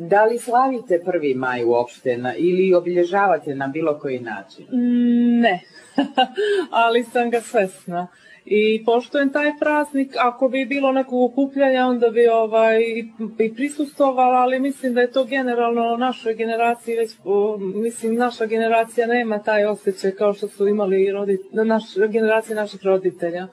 Da 0.00 0.24
li 0.24 0.38
slavite 0.38 1.02
prvi 1.04 1.34
maj 1.34 1.64
uopšte 1.64 2.16
na, 2.18 2.34
ili 2.34 2.74
obilježavate 2.74 3.54
na 3.54 3.66
bilo 3.66 3.98
koji 3.98 4.20
način? 4.20 4.64
Mm, 4.66 5.40
Ne, 5.40 5.60
ali 6.84 7.04
sam 7.04 7.30
ga 7.30 7.40
svesna. 7.40 8.06
I 8.44 8.84
poštujem 8.84 9.32
taj 9.32 9.52
praznik, 9.60 10.14
ako 10.18 10.48
bi 10.48 10.66
bilo 10.66 10.92
nekog 10.92 11.22
okupljanja, 11.22 11.86
onda 11.86 12.10
bi 12.10 12.28
ovaj, 12.28 12.80
i- 12.80 13.12
prisustovala, 13.54 14.36
ali 14.36 14.60
mislim 14.60 14.94
da 14.94 15.00
je 15.00 15.12
to 15.12 15.24
generalno 15.24 15.96
našoj 15.96 16.34
generaciji 16.34 16.96
već, 16.96 17.10
o, 17.24 17.56
mislim, 17.58 18.14
naša 18.14 18.46
generacija 18.46 19.06
nema 19.06 19.38
taj 19.38 19.64
osjećaj 19.64 20.10
kao 20.10 20.32
što 20.32 20.48
su 20.48 20.68
imali 20.68 21.10
rodit, 21.12 21.40
naš, 21.52 21.82
generacije 22.08 22.56
naših 22.56 22.80
roditelja. 22.84 23.46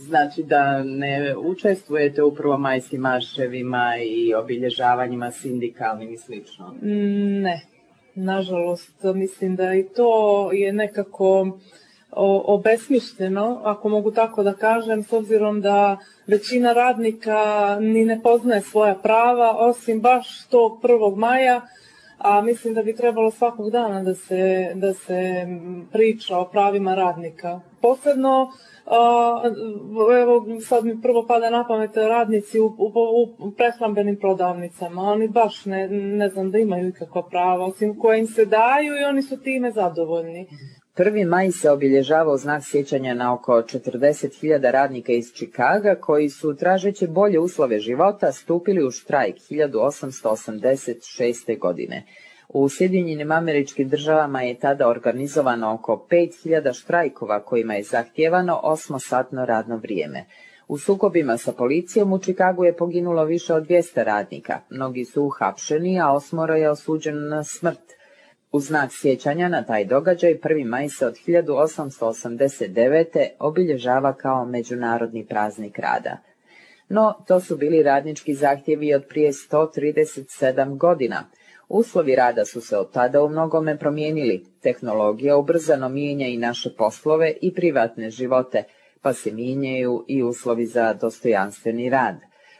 Znači 0.00 0.42
da 0.42 0.82
ne 0.82 1.36
učestvujete 1.36 2.22
u 2.22 2.34
prvomajskim 2.34 3.00
marševima 3.00 3.92
i 3.96 4.34
obilježavanjima 4.34 5.30
sindikalnim 5.30 6.12
i 6.12 6.18
slično? 6.18 6.74
Mm, 6.82 7.42
Ne, 7.42 7.60
nažalost, 8.14 9.04
mislim 9.14 9.56
da 9.56 9.74
i 9.74 9.88
to 9.96 10.50
je 10.52 10.72
nekako 10.72 11.58
obesmišljeno, 12.46 13.60
ako 13.64 13.88
mogu 13.88 14.10
tako 14.10 14.42
da 14.42 14.52
kažem, 14.52 15.02
s 15.02 15.12
obzirom 15.12 15.60
da 15.60 15.96
većina 16.26 16.72
radnika 16.72 17.76
ni 17.80 18.04
ne 18.04 18.20
poznaje 18.22 18.60
svoja 18.60 18.94
prava, 18.94 19.56
osim 19.58 20.00
baš 20.00 20.46
tog 20.46 20.82
1. 20.82 21.16
maja, 21.16 21.60
a 22.18 22.42
mislim 22.42 22.74
da 22.74 22.82
bi 22.82 22.96
trebalo 22.96 23.30
svakog 23.30 23.70
dana 23.70 24.02
da 24.02 24.14
se, 24.14 24.72
da 24.74 24.94
se 24.94 25.46
priča 25.92 26.38
o 26.38 26.48
pravima 26.48 26.94
radnika. 26.94 27.60
Posebno, 27.80 28.50
evo 30.22 30.60
sad 30.60 30.84
mi 30.84 31.02
prvo 31.02 31.26
pada 31.26 31.50
na 31.50 31.66
pamet 31.68 31.96
radnici 31.96 32.60
u, 32.60 32.66
u, 32.66 33.34
u 33.38 33.50
prehrambenim 33.50 34.16
prodavnicama, 34.16 35.02
oni 35.02 35.28
baš 35.28 35.64
ne, 35.64 35.88
ne 35.88 36.28
znam 36.28 36.50
da 36.50 36.58
imaju 36.58 36.88
ikakva 36.88 37.28
prava, 37.30 37.64
osim 37.64 37.98
koje 37.98 38.18
im 38.18 38.26
se 38.26 38.44
daju 38.44 38.94
i 39.00 39.04
oni 39.04 39.22
su 39.22 39.42
time 39.42 39.70
zadovoljni. 39.70 40.46
Prvi 40.94 41.24
maj 41.24 41.50
se 41.50 41.70
obilježava 41.70 42.32
u 42.32 42.36
znak 42.36 42.62
sjećanja 42.64 43.14
na 43.14 43.34
oko 43.34 43.52
40.000 43.52 44.70
radnika 44.70 45.12
iz 45.12 45.32
Čikaga 45.34 45.94
koji 45.94 46.28
su, 46.28 46.56
tražeći 46.56 47.06
bolje 47.06 47.38
uslove 47.38 47.78
života, 47.78 48.32
stupili 48.32 48.86
u 48.86 48.90
štrajk 48.90 49.36
1886. 49.36 51.58
godine. 51.58 52.06
U 52.52 52.68
Sjedinjenim 52.68 53.32
američkim 53.32 53.88
državama 53.88 54.42
je 54.42 54.58
tada 54.58 54.88
organizovano 54.88 55.74
oko 55.74 56.06
5000 56.10 56.72
štrajkova 56.72 57.40
kojima 57.40 57.74
je 57.74 57.82
zahtjevano 57.82 58.60
osmosatno 58.62 59.46
radno 59.46 59.76
vrijeme. 59.76 60.24
U 60.68 60.78
sukobima 60.78 61.36
sa 61.36 61.52
policijom 61.52 62.12
u 62.12 62.18
Čikagu 62.18 62.64
je 62.64 62.76
poginulo 62.76 63.24
više 63.24 63.54
od 63.54 63.66
200 63.66 64.04
radnika. 64.04 64.60
Mnogi 64.70 65.04
su 65.04 65.22
uhapšeni, 65.22 66.00
a 66.00 66.12
osmoro 66.12 66.54
je 66.54 66.70
osuđeno 66.70 67.20
na 67.20 67.44
smrt. 67.44 67.80
U 68.52 68.60
znak 68.60 68.90
sjećanja 68.92 69.48
na 69.48 69.64
taj 69.64 69.84
događaj 69.84 70.34
1. 70.34 70.64
maj 70.64 70.88
se 70.88 71.06
od 71.06 71.14
1889. 71.26 73.26
obilježava 73.38 74.12
kao 74.12 74.44
međunarodni 74.44 75.26
praznik 75.26 75.78
rada. 75.78 76.18
No, 76.88 77.24
to 77.26 77.40
su 77.40 77.56
bili 77.56 77.82
radnički 77.82 78.34
zahtjevi 78.34 78.94
od 78.94 79.04
prije 79.08 79.32
137 79.32 80.76
godina. 80.76 81.24
Uslovi 81.72 82.14
rada 82.14 82.44
su 82.44 82.60
se 82.60 82.76
od 82.76 82.92
tada 82.92 83.22
u 83.22 83.28
mnogome 83.28 83.78
promijenili. 83.78 84.44
Tehnologija 84.62 85.36
ubrzano 85.36 85.88
mijenja 85.88 86.26
i 86.26 86.36
naše 86.36 86.70
poslove 86.78 87.34
i 87.42 87.54
privatne 87.54 88.10
živote, 88.10 88.64
pa 89.02 89.12
se 89.12 89.32
mijenjaju 89.32 90.04
i 90.08 90.22
uslovi 90.22 90.66
za 90.66 90.94
dostojanstveni 90.94 91.90
rad. 91.90 92.16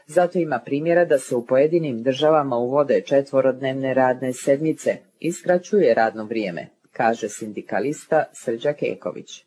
Zato 0.07 0.39
ima 0.39 0.59
primjera 0.65 1.05
da 1.05 1.17
se 1.17 1.35
u 1.35 1.45
pojedinim 1.45 2.03
državama 2.03 2.57
uvode 2.57 3.01
četvorodnevne 3.01 3.93
radne 3.93 4.33
sedmice 4.33 4.97
i 5.19 5.31
skraćuje 5.31 5.93
radno 5.93 6.25
vrijeme, 6.25 6.67
kaže 6.91 7.29
sindikalista 7.29 8.23
Srđa 8.33 8.73
Keković. 8.73 9.45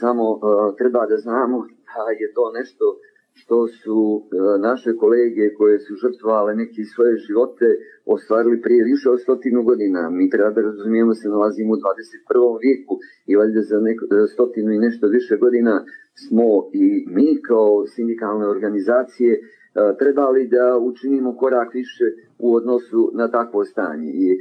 Samo 0.00 0.30
uh, 0.30 0.40
treba 0.78 1.06
da 1.06 1.16
znamo 1.16 1.58
da 1.94 2.10
je 2.20 2.32
to 2.34 2.52
nešto 2.58 2.84
što 3.40 3.56
su 3.80 3.98
uh, 3.98 4.60
naše 4.68 4.90
kolege 5.02 5.54
koje 5.58 5.78
su 5.78 5.92
žrtvovale 6.02 6.52
neki 6.62 6.82
svoje 6.84 7.16
živote 7.26 7.66
ostvarili 8.14 8.62
prije 8.64 8.84
više 8.84 9.10
od 9.10 9.20
stotinu 9.20 9.62
godina. 9.62 10.10
Mi 10.10 10.30
treba 10.30 10.50
da 10.50 10.60
razumijemo 10.60 11.14
se 11.14 11.28
nalazimo 11.28 11.70
u 11.74 11.76
21. 11.76 12.58
vijeku 12.64 12.94
i 13.26 13.36
valjda 13.36 13.62
za 13.70 13.78
neko, 13.80 14.04
stotinu 14.34 14.70
i 14.72 14.84
nešto 14.86 15.06
više 15.06 15.36
godina 15.36 15.84
smo 16.22 16.46
i 16.72 16.86
mi 17.16 17.42
kao 17.48 17.86
sindikalne 17.94 18.46
organizacije 18.46 19.32
uh, 19.38 19.98
trebali 19.98 20.42
da 20.56 20.64
učinimo 20.90 21.36
korak 21.36 21.74
više 21.74 22.06
u 22.38 22.54
odnosu 22.54 23.10
na 23.14 23.30
takvo 23.30 23.64
stanje. 23.64 24.10
I 24.14 24.38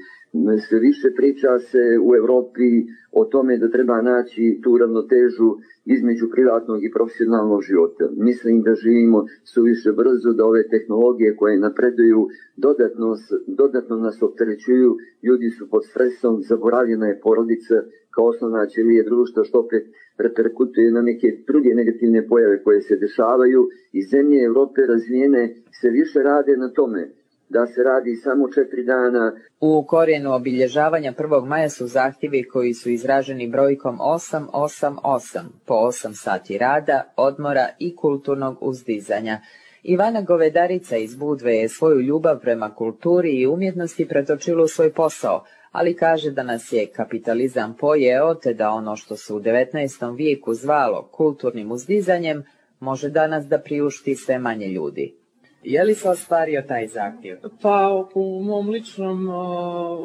sve 0.68 0.80
više 0.80 1.08
priča 1.18 1.60
se 1.60 1.84
u 2.04 2.16
Evropi 2.16 2.70
o 3.12 3.26
tome 3.26 3.58
da 3.58 3.70
treba 3.70 4.02
naći 4.02 4.60
tu 4.64 4.78
ravnotežu 4.78 5.50
između 5.86 6.30
privatnog 6.32 6.84
i 6.84 6.92
profesionalnog 6.92 7.62
života. 7.62 8.06
Mislim 8.18 8.62
da 8.62 8.76
živimo 8.76 9.26
suviše 9.44 9.92
brzo, 9.92 10.34
da 10.34 10.46
ove 10.46 10.68
tehnologije 10.68 11.36
koje 11.36 11.60
napreduju 11.60 12.28
dodatno, 12.58 13.16
dodatno 13.48 13.96
nas 13.98 14.22
opterećuju, 14.22 14.98
ljudi 15.24 15.50
su 15.50 15.70
pod 15.70 15.86
stresom, 15.86 16.42
zaboravljena 16.42 17.08
je 17.08 17.20
porodica 17.24 17.76
kao 18.16 18.26
osnovna 18.26 18.66
ćelija 18.66 19.04
društva, 19.04 19.44
što 19.44 19.60
opet 19.60 19.84
reperkutuje 20.18 20.92
na 20.92 21.02
neke 21.02 21.28
druge 21.48 21.70
negativne 21.70 22.28
pojave 22.28 22.64
koje 22.64 22.82
se 22.82 22.96
dešavaju 22.96 23.68
i 23.92 24.04
zemlje 24.04 24.44
Evrope 24.44 24.82
razvijene 24.88 25.56
se 25.82 25.90
više 25.90 26.20
rade 26.20 26.58
na 26.58 26.70
tome 26.70 27.12
da 27.50 27.66
se 27.66 27.84
radi 27.84 28.16
samo 28.16 28.48
četiri 28.56 28.84
dana. 28.84 29.34
U 29.60 29.86
korijenu 29.88 30.34
obilježavanja 30.34 31.14
1. 31.14 31.46
maja 31.46 31.70
su 31.70 31.88
zahtjevi 31.88 32.44
koji 32.44 32.74
su 32.74 32.90
izraženi 32.90 33.48
brojkom 33.48 34.00
888 34.00 35.44
po 35.66 35.74
8 35.74 36.14
sati 36.14 36.58
rada, 36.58 37.14
odmora 37.16 37.68
i 37.80 37.96
kulturnog 37.96 38.58
uzdizanja. 38.62 39.40
Ivana 39.84 40.22
Govedarica 40.22 40.98
iz 40.98 41.16
Budve 41.16 41.56
je 41.56 41.70
svoju 41.70 42.02
ljubav 42.02 42.40
prema 42.40 42.76
kulturi 42.76 43.32
i 43.32 43.48
umjetnosti 43.48 44.08
pretočila 44.08 44.64
u 44.64 44.68
svoj 44.68 44.94
posao, 44.94 45.44
ali 45.72 45.96
kaže 45.96 46.32
da 46.32 46.44
nas 46.44 46.72
je 46.72 46.88
kapitalizam 46.88 47.76
pojeo 47.80 48.36
te 48.36 48.54
da 48.54 48.70
ono 48.70 48.96
što 48.96 49.16
se 49.16 49.34
u 49.34 49.40
19. 49.40 50.16
vijeku 50.16 50.54
zvalo 50.54 51.10
kulturnim 51.12 51.72
uzdizanjem 51.72 52.44
može 52.80 53.10
danas 53.10 53.46
da 53.46 53.60
priušti 53.60 54.16
sve 54.16 54.40
manje 54.40 54.68
ljudi. 54.68 55.25
Je 55.66 55.84
li 55.84 55.96
se 55.96 56.10
ostvario 56.10 56.62
taj 56.68 56.88
zahtjev? 56.88 57.38
Pa 57.62 58.06
u 58.16 58.44
mom 58.44 58.70
ličnom, 58.70 59.30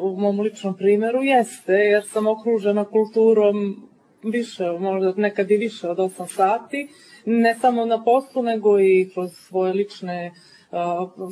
u 0.01 0.15
mom 0.17 0.39
ličnom 0.39 0.77
primjeru 0.77 1.23
jeste, 1.23 1.73
jer 1.73 2.03
sam 2.07 2.27
okružena 2.27 2.85
kulturom 2.85 3.75
više, 4.23 4.71
možda 4.79 5.13
nekad 5.17 5.51
i 5.51 5.57
više 5.57 5.89
od 5.89 5.97
8 5.97 6.35
sati, 6.35 6.87
ne 7.25 7.55
samo 7.55 7.85
na 7.85 8.03
poslu, 8.03 8.43
nego 8.43 8.79
i 8.79 9.09
kroz 9.13 9.31
svoje 9.31 9.73
lične, 9.73 10.31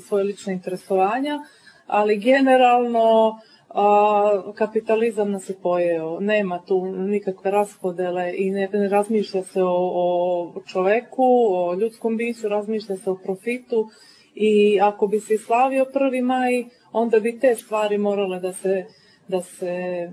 svoje 0.07 0.23
lične 0.23 0.53
interesovanja, 0.53 1.39
ali 1.87 2.17
generalno 2.17 3.39
kapitalizam 4.55 5.31
nas 5.31 5.49
je 5.49 5.55
pojeo. 5.63 6.19
Nema 6.19 6.61
tu 6.65 6.85
nikakve 6.85 7.51
raspodele 7.51 8.33
i 8.37 8.51
ne, 8.51 8.69
ne 8.73 8.89
razmišlja 8.89 9.43
se 9.43 9.63
o, 9.63 10.51
o 10.55 10.61
čoveku, 10.67 11.25
o 11.49 11.73
ljudskom 11.73 12.17
biću, 12.17 12.47
razmišlja 12.47 12.95
se 12.95 13.09
o 13.09 13.19
profitu 13.23 13.89
i 14.35 14.79
ako 14.81 15.07
bi 15.07 15.19
se 15.19 15.37
slavio 15.37 15.85
prvi 15.93 16.21
maj, 16.21 16.63
onda 16.91 17.19
bi 17.19 17.39
te 17.39 17.55
stvari 17.55 17.97
morale 17.97 18.39
da 18.39 18.53
se, 18.53 18.85
da 19.27 19.41
se 19.41 20.09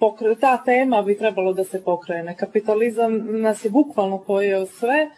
pokre, 0.00 0.34
ta 0.34 0.64
tema 0.64 1.02
bi 1.02 1.18
trebalo 1.18 1.52
da 1.52 1.64
se 1.64 1.82
pokrene. 1.84 2.36
Kapitalizam 2.36 3.40
nas 3.40 3.64
je 3.64 3.70
bukvalno 3.70 4.22
pojeo 4.26 4.66
sve, 4.66 5.10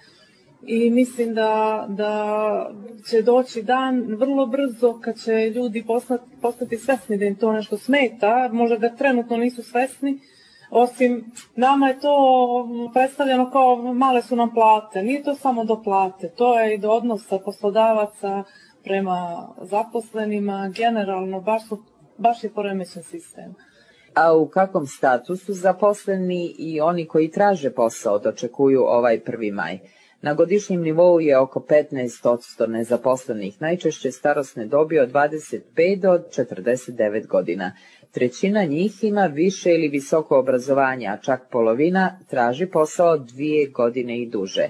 i 0.66 0.90
mislim 0.90 1.34
da, 1.34 1.84
da 1.88 2.70
će 3.10 3.22
doći 3.22 3.62
dan 3.62 4.16
vrlo 4.18 4.46
brzo 4.46 5.00
kad 5.00 5.20
će 5.20 5.50
ljudi 5.50 5.84
postati, 5.86 6.24
postati 6.42 6.76
svesni 6.76 7.18
da 7.18 7.24
im 7.24 7.34
to 7.34 7.52
nešto 7.52 7.78
smeta, 7.78 8.50
možda 8.52 8.76
da 8.76 8.96
trenutno 8.96 9.36
nisu 9.36 9.62
svesni, 9.62 10.18
osim 10.70 11.32
nama 11.56 11.88
je 11.88 12.00
to 12.00 12.14
predstavljeno 12.92 13.50
kao 13.50 13.76
male 13.76 14.22
su 14.22 14.36
nam 14.36 14.54
plate, 14.54 15.02
nije 15.02 15.22
to 15.22 15.34
samo 15.34 15.64
do 15.64 15.82
plate, 15.82 16.28
to 16.28 16.60
je 16.60 16.74
i 16.74 16.78
do 16.78 16.90
odnosa 16.90 17.38
poslodavaca 17.38 18.44
prema 18.84 19.48
zaposlenima, 19.62 20.72
generalno 20.76 21.40
baš, 21.40 21.68
su, 21.68 21.82
baš 22.18 22.44
je 22.44 22.50
poremećen 22.50 23.02
sistem. 23.02 23.54
A 24.14 24.36
u 24.36 24.46
kakvom 24.46 24.86
statusu 24.86 25.52
zaposleni 25.52 26.54
i 26.58 26.80
oni 26.80 27.06
koji 27.06 27.30
traže 27.30 27.70
posao 27.70 28.18
dočekuju 28.18 28.82
ovaj 28.82 29.20
1. 29.26 29.54
maj? 29.54 29.78
Na 30.22 30.34
godišnjem 30.34 30.82
nivou 30.82 31.20
je 31.20 31.38
oko 31.38 31.60
15% 31.60 32.66
nezaposlenih, 32.66 33.60
najčešće 33.60 34.12
starosne 34.12 34.66
dobi 34.66 34.98
od 34.98 35.12
25 35.12 36.00
do 36.00 36.08
49 36.08 37.26
godina. 37.26 37.72
Trećina 38.10 38.64
njih 38.64 39.04
ima 39.04 39.26
više 39.26 39.70
ili 39.70 39.88
visoko 39.88 40.38
obrazovanje, 40.38 41.06
a 41.06 41.16
čak 41.16 41.40
polovina 41.50 42.18
traži 42.28 42.66
posao 42.66 43.18
dvije 43.18 43.66
godine 43.66 44.22
i 44.22 44.26
duže. 44.26 44.68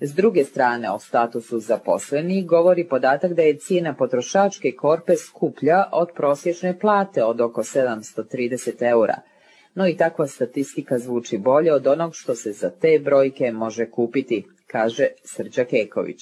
S 0.00 0.14
druge 0.14 0.44
strane, 0.44 0.90
o 0.90 0.98
statusu 0.98 1.58
zaposlenih 1.60 2.46
govori 2.46 2.88
podatak 2.88 3.32
da 3.32 3.42
je 3.42 3.58
cijena 3.58 3.94
potrošačke 3.94 4.72
korpe 4.72 5.16
skuplja 5.16 5.84
od 5.92 6.08
prosječne 6.16 6.78
plate 6.78 7.24
od 7.24 7.40
oko 7.40 7.62
730 7.62 8.90
eura. 8.90 9.16
No 9.74 9.88
i 9.88 9.96
takva 9.96 10.26
statistika 10.26 10.98
zvuči 10.98 11.38
bolje 11.38 11.72
od 11.72 11.86
onog 11.86 12.14
što 12.14 12.34
se 12.34 12.52
za 12.52 12.70
te 12.70 12.98
brojke 13.04 13.52
može 13.52 13.90
kupiti 13.90 14.44
kaže 14.66 15.06
Srđa 15.24 15.64
Keković. 15.64 16.20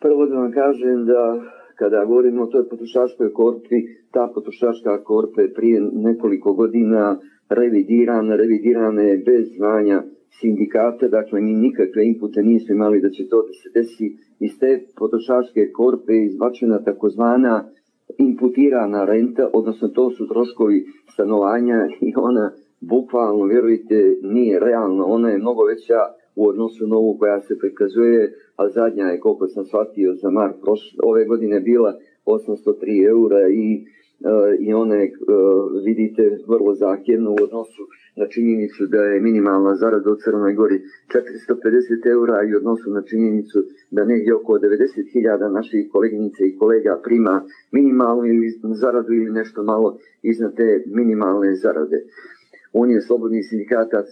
Prvo 0.00 0.26
da 0.26 0.34
vam 0.34 0.52
kažem 0.52 1.06
da 1.06 1.40
kada 1.78 2.04
govorimo 2.04 2.42
o 2.42 2.46
toj 2.46 2.68
potrošačkoj 2.68 3.32
korpi, 3.32 3.78
ta 4.10 4.30
potrošačka 4.34 5.04
korpa 5.04 5.42
je 5.42 5.54
prije 5.54 5.80
nekoliko 5.92 6.52
godina 6.52 7.20
revidirana, 7.48 8.36
revidirana 8.36 9.02
je 9.02 9.18
bez 9.18 9.56
znanja 9.56 10.02
sindikata, 10.40 11.08
dakle 11.08 11.40
mi 11.40 11.52
nikakve 11.52 12.06
inpute 12.06 12.42
nismo 12.42 12.74
imali 12.74 13.00
da 13.00 13.10
će 13.10 13.28
to 13.28 13.42
da 13.46 13.52
se 13.52 13.70
desi. 13.74 14.16
Iz 14.40 14.58
te 14.60 14.86
potrošačke 14.96 15.72
korpe 15.72 16.12
je 16.12 16.26
izbačena 16.26 16.84
takozvana 16.84 17.70
imputirana 18.18 19.04
renta, 19.04 19.50
odnosno 19.52 19.88
to 19.88 20.10
su 20.10 20.28
troškovi 20.28 20.86
stanovanja 21.12 21.88
i 22.00 22.12
ona 22.16 22.52
bukvalno, 22.80 23.44
vjerujte, 23.44 24.16
nije 24.22 24.60
realna, 24.60 25.04
ona 25.06 25.30
je 25.30 25.38
mnogo 25.38 25.64
veća 25.64 26.00
u 26.36 26.48
odnosu 26.48 26.86
na 26.86 26.96
ovu 26.96 27.18
koja 27.18 27.40
se 27.40 27.58
prikazuje, 27.58 28.32
a 28.56 28.68
zadnja 28.68 29.04
je, 29.04 29.20
koliko 29.20 29.48
sam 29.48 29.64
shvatio, 29.64 30.14
za 30.14 30.30
mar 30.30 30.52
ove 31.02 31.24
godine 31.24 31.60
bila 31.60 31.98
803 32.26 33.08
eura 33.08 33.48
i, 33.48 33.86
uh, 34.20 34.60
i 34.60 34.74
je, 34.94 35.12
uh, 35.12 35.84
vidite, 35.84 36.38
vrlo 36.48 36.74
zahtjevna 36.74 37.30
u 37.30 37.36
odnosu 37.42 37.82
na 38.16 38.26
činjenicu 38.26 38.86
da 38.86 39.02
je 39.02 39.20
minimalna 39.20 39.74
zarada 39.76 40.10
u 40.10 40.16
Crnoj 40.16 40.54
Gori 40.54 40.80
450 41.08 42.10
eura 42.10 42.42
i 42.44 42.54
odnosu 42.54 42.90
na 42.90 43.02
činjenicu 43.02 43.58
da 43.90 44.04
negdje 44.04 44.34
oko 44.34 44.52
90.000 44.52 45.52
naših 45.52 45.88
koleginice 45.92 46.44
i 46.46 46.56
kolega 46.58 47.00
prima 47.04 47.44
minimalnu 47.72 48.24
zaradu 48.74 49.12
ili 49.12 49.30
nešto 49.30 49.62
malo 49.62 49.98
iznad 50.22 50.56
te 50.56 50.82
minimalne 50.86 51.54
zarade. 51.54 52.04
Unije 52.72 53.00
slobodnih 53.00 53.46
sindikata 53.48 54.02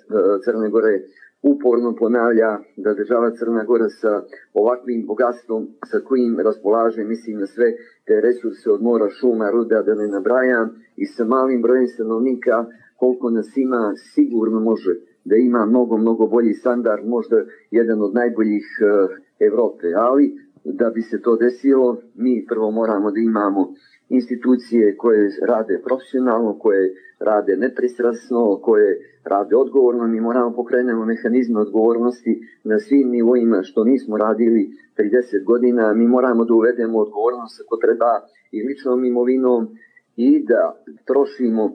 Crne 0.45 0.69
Gore 0.71 1.01
uporno 1.43 1.95
ponavlja 1.97 2.59
da 2.77 2.95
država 2.95 3.31
Crna 3.31 3.65
Gora 3.65 3.89
sa 3.89 4.23
ovakvim 4.55 5.07
bogatstvom 5.07 5.69
sa 5.91 5.99
kojim 6.01 6.41
raspolaže, 6.41 7.05
mislim 7.05 7.41
na 7.41 7.47
sve 7.47 7.73
te 8.07 8.21
resurse 8.21 8.71
od 8.71 8.83
mora, 8.83 9.09
šuma, 9.09 9.51
ruda, 9.51 9.83
da 9.83 9.95
ne 9.95 10.09
nabrajam, 10.09 10.71
i 10.97 11.07
sa 11.07 11.25
malim 11.25 11.63
brojem 11.63 11.87
stanovnika, 11.87 12.65
koliko 12.97 13.31
nas 13.31 13.57
ima, 13.57 13.93
sigurno 14.15 14.61
može 14.61 14.95
da 15.25 15.37
ima 15.37 15.67
mnogo, 15.67 15.97
mnogo 15.97 16.27
bolji 16.27 16.53
standard, 16.53 17.07
možda 17.07 17.37
jedan 17.71 18.03
od 18.03 18.15
najboljih 18.15 18.67
uh, 18.81 19.11
Evrope, 19.39 19.87
ali 19.97 20.35
da 20.65 20.91
bi 20.91 21.03
se 21.03 21.21
to 21.23 21.37
desilo, 21.37 21.97
mi 22.15 22.47
prvo 22.49 22.71
moramo 22.71 23.11
da 23.11 23.21
imamo 23.21 23.75
institucije 24.13 24.97
koje 24.97 25.31
rade 25.49 25.81
profesionalno, 25.85 26.59
koje 26.59 26.95
rade 27.19 27.57
nepristrasno, 27.57 28.61
koje 28.63 28.91
rade 29.25 29.57
odgovorno, 29.57 30.07
mi 30.07 30.21
moramo 30.21 30.53
pokrenemo 30.53 31.05
mehanizme 31.05 31.61
odgovornosti 31.61 32.41
na 32.65 32.79
svim 32.79 33.09
nivoima 33.09 33.63
što 33.63 33.85
nismo 33.85 34.17
radili 34.17 34.71
30 34.99 35.45
godina, 35.45 35.95
mi 35.95 36.07
moramo 36.07 36.45
da 36.45 36.55
uvedemo 36.55 36.99
odgovornost 36.99 37.61
ako 37.65 37.77
treba 37.77 38.13
i 38.53 38.63
ličnom 38.69 39.05
imovinom 39.05 39.69
i 40.17 40.45
da 40.47 40.63
trošimo 41.05 41.65
e, 41.65 41.73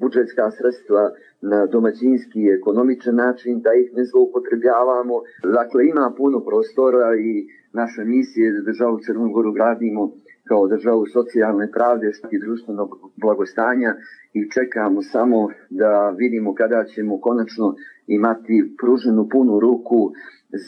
budžetska 0.00 0.50
sredstva 0.50 1.10
na 1.40 1.66
domaćinski 1.66 2.40
i 2.40 2.54
ekonomičan 2.58 3.14
način, 3.14 3.60
da 3.60 3.70
ih 3.74 3.90
ne 3.96 4.04
zloupotrebljavamo. 4.04 5.16
Dakle, 5.58 5.86
ima 5.86 6.12
puno 6.16 6.40
prostora 6.40 7.16
i 7.16 7.46
naša 7.72 8.04
misija 8.04 8.46
je 8.46 8.52
da 8.52 8.60
državu 8.70 8.98
Crnogoru 9.06 9.52
gradimo 9.52 10.12
kao 10.48 10.68
državu 10.68 11.06
socijalne 11.06 11.70
pravde 11.72 12.06
i 12.30 12.38
društvenog 12.44 12.88
blagostanja 13.16 13.90
i 14.32 14.50
čekamo 14.54 15.02
samo 15.02 15.48
da 15.70 16.14
vidimo 16.20 16.54
kada 16.54 16.84
ćemo 16.84 17.20
konačno 17.20 17.74
imati 18.06 18.74
pruženu 18.80 19.28
punu 19.32 19.60
ruku 19.60 20.12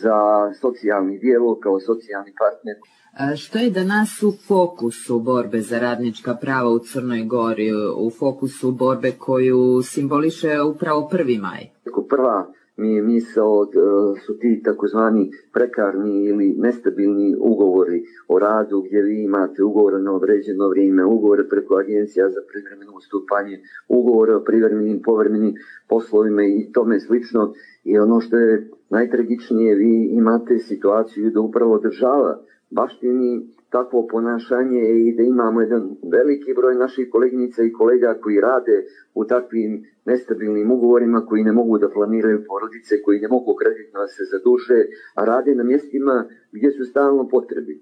za 0.00 0.18
socijalni 0.60 1.18
dijalog 1.18 1.58
kao 1.58 1.80
socijalni 1.80 2.32
partner. 2.42 2.76
A 3.18 3.36
što 3.36 3.58
je 3.58 3.70
danas 3.70 4.22
u 4.22 4.32
fokusu 4.48 5.20
borbe 5.20 5.60
za 5.60 5.78
radnička 5.78 6.34
prava 6.34 6.70
u 6.70 6.78
Crnoj 6.78 7.24
Gori, 7.24 7.70
u 8.06 8.10
fokusu 8.10 8.72
borbe 8.72 9.12
koju 9.18 9.82
simboliše 9.82 10.62
upravo 10.62 11.08
1. 11.12 11.40
maj? 11.40 11.62
Prva 12.08 12.46
mi 12.76 12.94
je 12.94 13.02
misao 13.02 13.64
da 13.64 14.20
su 14.26 14.38
ti 14.38 14.62
takozvani 14.64 15.30
prekarni 15.52 16.24
ili 16.24 16.54
nestabilni 16.58 17.36
ugovori 17.40 18.02
o 18.28 18.38
radu 18.38 18.82
gdje 18.82 19.02
vi 19.02 19.22
imate 19.22 19.62
ugovore 19.62 19.98
na 19.98 20.12
određeno 20.12 20.68
vrijeme, 20.68 21.04
ugovore 21.04 21.48
preko 21.48 21.74
agencija 21.74 22.30
za 22.30 22.40
privremeno 22.52 22.92
ustupanje, 22.96 23.60
ugovore 23.88 24.34
o 24.34 24.44
privremenim 24.44 25.02
povremenim 25.02 25.54
poslovima 25.88 26.42
i 26.42 26.72
tome 26.72 27.00
slično. 27.00 27.52
I 27.84 27.98
ono 27.98 28.20
što 28.20 28.36
je 28.36 28.70
najtragičnije, 28.90 29.74
vi 29.74 30.08
imate 30.12 30.58
situaciju 30.58 31.30
da 31.30 31.40
upravo 31.40 31.78
država 31.78 32.40
baštini 32.70 33.56
takvo 33.76 34.06
ponašanje 34.12 34.82
i 35.06 35.14
da 35.16 35.22
imamo 35.22 35.60
jedan 35.60 35.84
veliki 36.16 36.50
broj 36.58 36.74
naših 36.74 37.06
koleginica 37.12 37.62
i 37.62 37.72
kolega 37.72 38.10
koji 38.22 38.40
rade 38.40 38.76
u 39.14 39.24
takvim 39.24 39.72
nestabilnim 40.04 40.70
ugovorima, 40.70 41.26
koji 41.28 41.44
ne 41.44 41.52
mogu 41.52 41.78
da 41.78 41.94
planiraju 41.96 42.44
porodice, 42.48 43.02
koji 43.04 43.20
ne 43.20 43.28
mogu 43.28 43.54
kreditno 43.60 44.00
da 44.00 44.08
se 44.16 44.22
zaduše, 44.32 44.78
a 45.18 45.24
rade 45.24 45.54
na 45.54 45.64
mjestima 45.64 46.24
gdje 46.52 46.70
su 46.70 46.84
stalno 46.84 47.28
potrebi. 47.28 47.74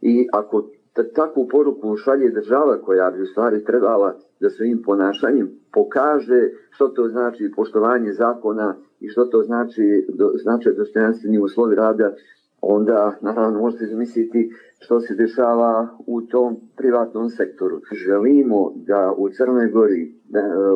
I 0.00 0.28
ako 0.32 0.56
takvu 1.14 1.48
poruku 1.48 1.96
šalje 1.96 2.30
država 2.30 2.74
koja 2.86 3.10
bi 3.10 3.22
u 3.22 3.26
stvari 3.26 3.64
trebala 3.64 4.10
da 4.40 4.50
svojim 4.50 4.82
ponašanjem 4.86 5.48
pokaže 5.72 6.42
što 6.70 6.88
to 6.88 7.08
znači 7.08 7.52
poštovanje 7.56 8.12
zakona 8.12 8.76
i 9.00 9.08
što 9.08 9.24
to 9.24 9.42
znači, 9.42 10.06
do, 10.08 10.30
znači 10.42 10.68
dostojanstveni 10.76 11.38
uslovi 11.38 11.74
rada, 11.74 12.14
onda 12.60 13.18
naravno 13.20 13.60
možete 13.60 13.86
zamisliti 13.86 14.50
što 14.84 15.00
se 15.00 15.14
dešava 15.14 15.88
u 16.06 16.20
tom 16.22 16.56
privatnom 16.76 17.28
sektoru. 17.28 17.80
Želimo 18.06 18.72
da 18.74 19.14
u 19.16 19.28
Crnoj 19.28 19.68
Gori 19.70 20.14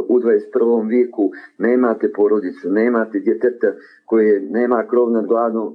u 0.09 0.19
21. 0.19 0.89
vijeku 0.89 1.31
nemate 1.59 2.13
porodicu, 2.13 2.71
nemate 2.71 3.21
djeteta 3.21 3.73
koje 4.07 4.41
nema 4.41 4.87
krov 4.91 5.11
nad 5.11 5.27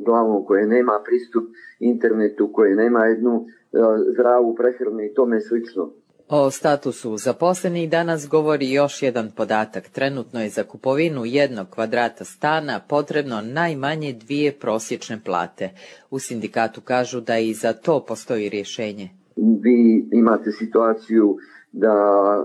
glavom, 0.05 0.45
koje 0.45 0.67
nema 0.67 0.99
pristup 1.05 1.43
internetu, 1.79 2.49
koje 2.53 2.75
nema 2.75 3.05
jednu 3.05 3.45
zdravu 4.13 4.55
prehranu 4.55 5.01
i 5.01 5.13
tome 5.13 5.41
slično. 5.41 5.89
O 6.29 6.51
statusu 6.51 7.17
zaposlenih 7.17 7.89
danas 7.89 8.27
govori 8.29 8.71
još 8.71 9.01
jedan 9.03 9.31
podatak. 9.37 9.89
Trenutno 9.89 10.41
je 10.41 10.49
za 10.49 10.63
kupovinu 10.63 11.25
jednog 11.25 11.67
kvadrata 11.69 12.23
stana 12.23 12.79
potrebno 12.89 13.41
najmanje 13.41 14.13
dvije 14.13 14.51
prosječne 14.51 15.19
plate. 15.25 15.69
U 16.09 16.19
sindikatu 16.19 16.81
kažu 16.81 17.21
da 17.21 17.37
i 17.37 17.53
za 17.53 17.73
to 17.73 18.05
postoji 18.07 18.49
rješenje. 18.49 19.09
Vi 19.35 20.09
imate 20.11 20.51
situaciju 20.51 21.37
da 21.71 21.93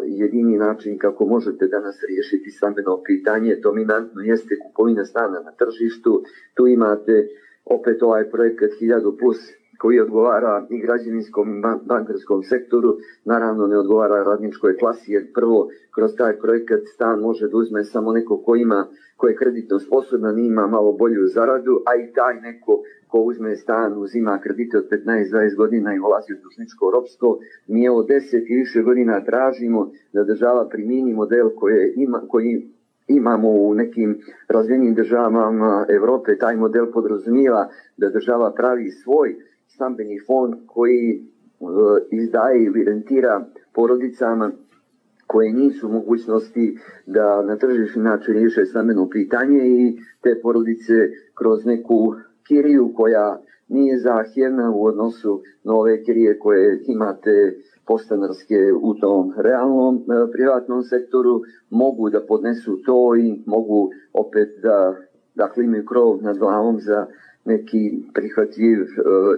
jedini 0.06 0.58
način 0.58 0.98
kako 0.98 1.26
možete 1.26 1.66
danas 1.66 1.96
riješiti 2.08 2.50
stambeno 2.50 3.02
pitanje 3.06 3.56
dominantno 3.62 4.20
jeste 4.22 4.58
kupovina 4.62 5.04
stana 5.04 5.40
na 5.40 5.52
tržištu. 5.52 6.22
Tu 6.54 6.66
imate 6.66 7.28
opet 7.64 8.02
ovaj 8.02 8.30
projekat 8.30 8.70
1000 8.80 9.18
plus 9.18 9.38
koji 9.78 10.00
odgovara 10.00 10.66
i 10.70 10.78
građevinskom 10.78 11.58
i 11.58 11.62
bankarskom 11.84 12.42
sektoru, 12.42 12.96
naravno 13.24 13.66
ne 13.66 13.78
odgovara 13.78 14.22
radničkoj 14.22 14.76
klasi, 14.76 15.12
jer 15.12 15.32
prvo 15.34 15.68
kroz 15.94 16.10
taj 16.18 16.38
projekat 16.38 16.80
stan 16.94 17.20
može 17.20 17.48
da 17.48 17.56
uzme 17.56 17.84
samo 17.84 18.12
neko 18.12 18.42
ko 18.42 18.56
ima, 18.56 18.86
ko 19.16 19.28
je 19.28 19.36
kreditno 19.36 19.78
sposoban 19.78 20.38
ima 20.38 20.66
malo 20.66 20.92
bolju 20.92 21.26
zaradu, 21.26 21.82
a 21.86 21.96
i 21.96 22.12
taj 22.12 22.40
neko 22.40 22.82
ko 23.08 23.18
uzme 23.18 23.56
stan, 23.56 23.98
uzima 23.98 24.40
kredite 24.42 24.78
od 24.78 24.88
15-20 24.90 25.56
godina 25.56 25.94
i 25.94 25.98
ulazi 25.98 26.32
u 26.32 26.42
dužničko 26.42 26.90
ropstvo, 26.90 27.38
mi 27.66 27.84
evo 27.84 28.02
10 28.02 28.44
i 28.48 28.54
više 28.54 28.82
godina 28.82 29.24
tražimo 29.24 29.90
da 30.12 30.24
država 30.24 30.68
primini 30.68 31.14
model 31.14 31.50
koje 31.56 31.92
ima, 31.96 32.22
koji 32.28 32.70
imamo 33.08 33.48
u 33.50 33.74
nekim 33.74 34.18
razvijenim 34.48 34.94
državama 34.94 35.86
Evrope, 35.88 36.38
taj 36.38 36.56
model 36.56 36.86
podrazumijeva 36.92 37.68
da 37.96 38.10
država 38.10 38.52
pravi 38.56 38.90
svoj 38.90 39.36
stambeni 39.68 40.20
fond 40.26 40.54
koji 40.66 41.22
uh, 41.60 41.70
izdaje 42.10 42.64
ili 42.64 42.84
rentira 42.84 43.46
porodicama 43.74 44.50
koje 45.26 45.52
nisu 45.52 45.88
mogućnosti 45.88 46.78
da 47.06 47.42
na 47.42 47.56
tržišni 47.56 48.02
način 48.02 48.34
riješe 48.34 48.64
stambeno 48.66 49.08
pitanje 49.10 49.60
i 49.64 49.96
te 50.22 50.40
porodice 50.42 50.94
kroz 51.34 51.66
neku 51.66 52.14
kiriju 52.48 52.92
koja 52.96 53.40
nije 53.68 53.98
zahtjevna 53.98 54.70
u 54.74 54.84
odnosu 54.84 55.42
na 55.64 55.74
ove 55.74 56.04
kirije 56.04 56.38
koje 56.38 56.82
imate 56.86 57.56
postanarske 57.86 58.72
u 58.82 58.94
tom 58.94 59.32
realnom 59.36 59.96
e, 59.96 60.32
privatnom 60.32 60.82
sektoru 60.82 61.40
mogu 61.70 62.10
da 62.10 62.26
podnesu 62.28 62.82
to 62.86 63.16
i 63.16 63.42
mogu 63.46 63.90
opet 64.12 64.48
da 64.62 64.96
dakle 65.34 65.64
imaju 65.64 65.84
krov 65.84 66.22
nad 66.22 66.38
glavom 66.38 66.80
za 66.80 67.06
neki 67.48 67.90
prihvatljiv 68.14 68.82
e, 68.82 68.86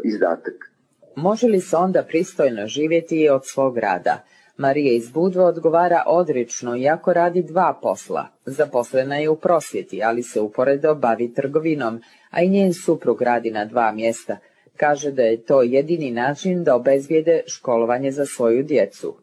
izdatak. 0.04 0.70
Može 1.16 1.46
li 1.46 1.60
se 1.60 1.76
onda 1.76 2.02
pristojno 2.02 2.66
živjeti 2.66 3.28
od 3.28 3.42
svog 3.44 3.78
rada? 3.78 4.24
Marija 4.56 4.92
iz 4.92 5.10
Budva 5.10 5.44
odgovara 5.44 6.02
odrično, 6.06 6.76
iako 6.76 7.12
radi 7.12 7.42
dva 7.42 7.78
posla. 7.82 8.28
Zaposlena 8.46 9.16
je 9.16 9.28
u 9.28 9.36
prosvjeti, 9.36 10.02
ali 10.02 10.22
se 10.22 10.40
uporedo 10.40 10.94
bavi 10.94 11.34
trgovinom, 11.34 12.00
a 12.30 12.42
i 12.42 12.48
njen 12.48 12.74
suprug 12.74 13.22
radi 13.22 13.50
na 13.50 13.64
dva 13.64 13.92
mjesta. 13.92 14.36
Kaže 14.76 15.10
da 15.10 15.22
je 15.22 15.42
to 15.42 15.62
jedini 15.62 16.10
način 16.10 16.64
da 16.64 16.76
obezvijede 16.76 17.40
školovanje 17.46 18.12
za 18.12 18.26
svoju 18.26 18.62
djecu. 18.62 19.16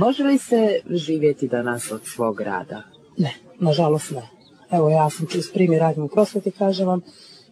Može 0.00 0.24
li 0.24 0.38
se 0.38 0.80
živjeti 0.90 1.48
danas 1.48 1.92
od 1.92 2.00
svog 2.04 2.40
rada? 2.40 2.82
Ne, 3.18 3.34
nažalost 3.60 4.10
ne. 4.10 4.22
Evo 4.70 4.90
ja 4.90 5.10
sam 5.10 5.26
čist 5.26 5.54
primjer 5.54 5.80
radim 5.80 6.02
u 6.04 6.08
prosvjeti, 6.08 6.50
kažem 6.50 6.86
vam, 6.86 7.00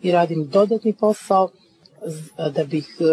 i 0.04 0.12
radim 0.12 0.48
dodatni 0.48 0.92
posao 0.92 1.48
da 2.52 2.64
bih 2.64 2.88
e, 3.00 3.04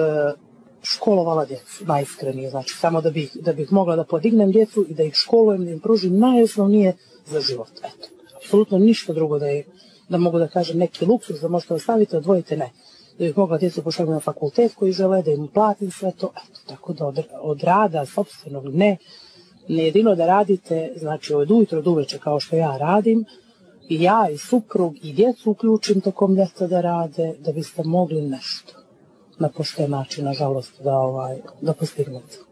školovala 0.84 1.46
djecu, 1.46 1.86
najiskrenije, 1.86 2.50
znači 2.50 2.76
samo 2.78 3.02
da 3.02 3.10
bih, 3.10 3.32
da 3.36 3.54
bih 3.54 3.72
mogla 3.72 3.96
da 3.96 4.04
podignem 4.04 4.52
djecu 4.52 4.86
i 4.90 4.94
da 4.94 5.04
ih 5.04 5.14
školujem, 5.14 5.66
da 5.66 5.72
im 5.72 5.80
pružim 5.80 6.20
najosnovnije 6.20 6.94
za 7.26 7.42
život. 7.42 7.70
Eto, 7.78 8.08
apsolutno 8.38 8.78
ništa 8.78 9.14
drugo 9.14 9.40
da, 9.40 9.48
je, 9.48 9.64
da 10.10 10.18
mogu 10.18 10.40
da 10.40 10.48
kažem 10.48 10.78
neki 10.78 11.06
luksus 11.06 11.40
da 11.40 11.48
možete 11.48 11.74
ostaviti, 11.74 12.16
odvojite 12.16 12.58
ne. 12.58 12.70
Da 13.18 13.26
bih 13.26 13.38
mogla 13.38 13.58
djecu 13.58 13.84
pošaljati 13.84 14.12
na 14.12 14.20
fakultet 14.20 14.76
koji 14.76 14.92
žele, 14.92 15.22
da 15.22 15.32
im 15.32 15.48
platim 15.48 15.92
sve 15.92 16.12
to, 16.12 16.32
eto, 16.36 16.60
tako 16.68 16.94
da 16.94 17.06
od, 17.06 17.24
od 17.42 17.64
rada 17.64 18.06
sobstvenog 18.06 18.68
ne, 18.76 18.98
ne 19.68 19.84
jedino 19.84 20.16
da 20.16 20.26
radite, 20.26 20.94
znači 20.96 21.34
od 21.34 21.52
ujutro 21.52 21.82
do 21.82 21.92
uveče 21.92 22.20
kao 22.20 22.40
što 22.40 22.56
ja 22.56 22.78
radim, 22.78 23.26
i 23.92 24.02
ja 24.04 24.28
i 24.34 24.38
suprug 24.38 24.96
i 25.04 25.14
djecu 25.14 25.52
uključim 25.52 26.02
tokom 26.02 26.36
ljeta 26.36 26.68
da 26.68 26.82
rade, 26.82 27.34
da 27.40 27.52
biste 27.52 27.84
mogli 27.84 28.22
nešto 28.22 28.74
na 29.40 29.50
pošten 29.50 29.92
način, 29.92 30.26
nažalost, 30.26 30.82
da, 30.84 30.98
ovaj, 30.98 31.38
da 31.62 31.74
postignete. 31.74 32.51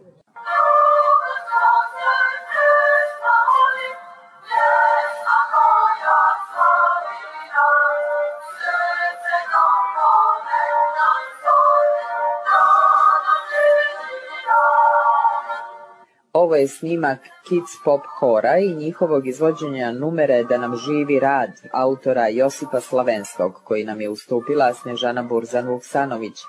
Ovo 16.50 16.56
je 16.56 16.68
snimak 16.68 17.20
Kids 17.48 17.74
Pop 17.86 18.02
Hora 18.20 18.58
i 18.58 18.76
njihovog 18.76 19.28
izvođenja 19.28 19.92
numere 19.92 20.44
Da 20.44 20.58
nam 20.58 20.76
živi 20.76 21.20
rad 21.20 21.50
autora 21.72 22.28
Josipa 22.28 22.80
Slavenskog, 22.82 23.62
koji 23.64 23.84
nam 23.84 24.02
je 24.02 24.10
ustupila 24.10 24.74
Snežana 24.74 25.24
Burzan-Vuksanović. 25.24 26.42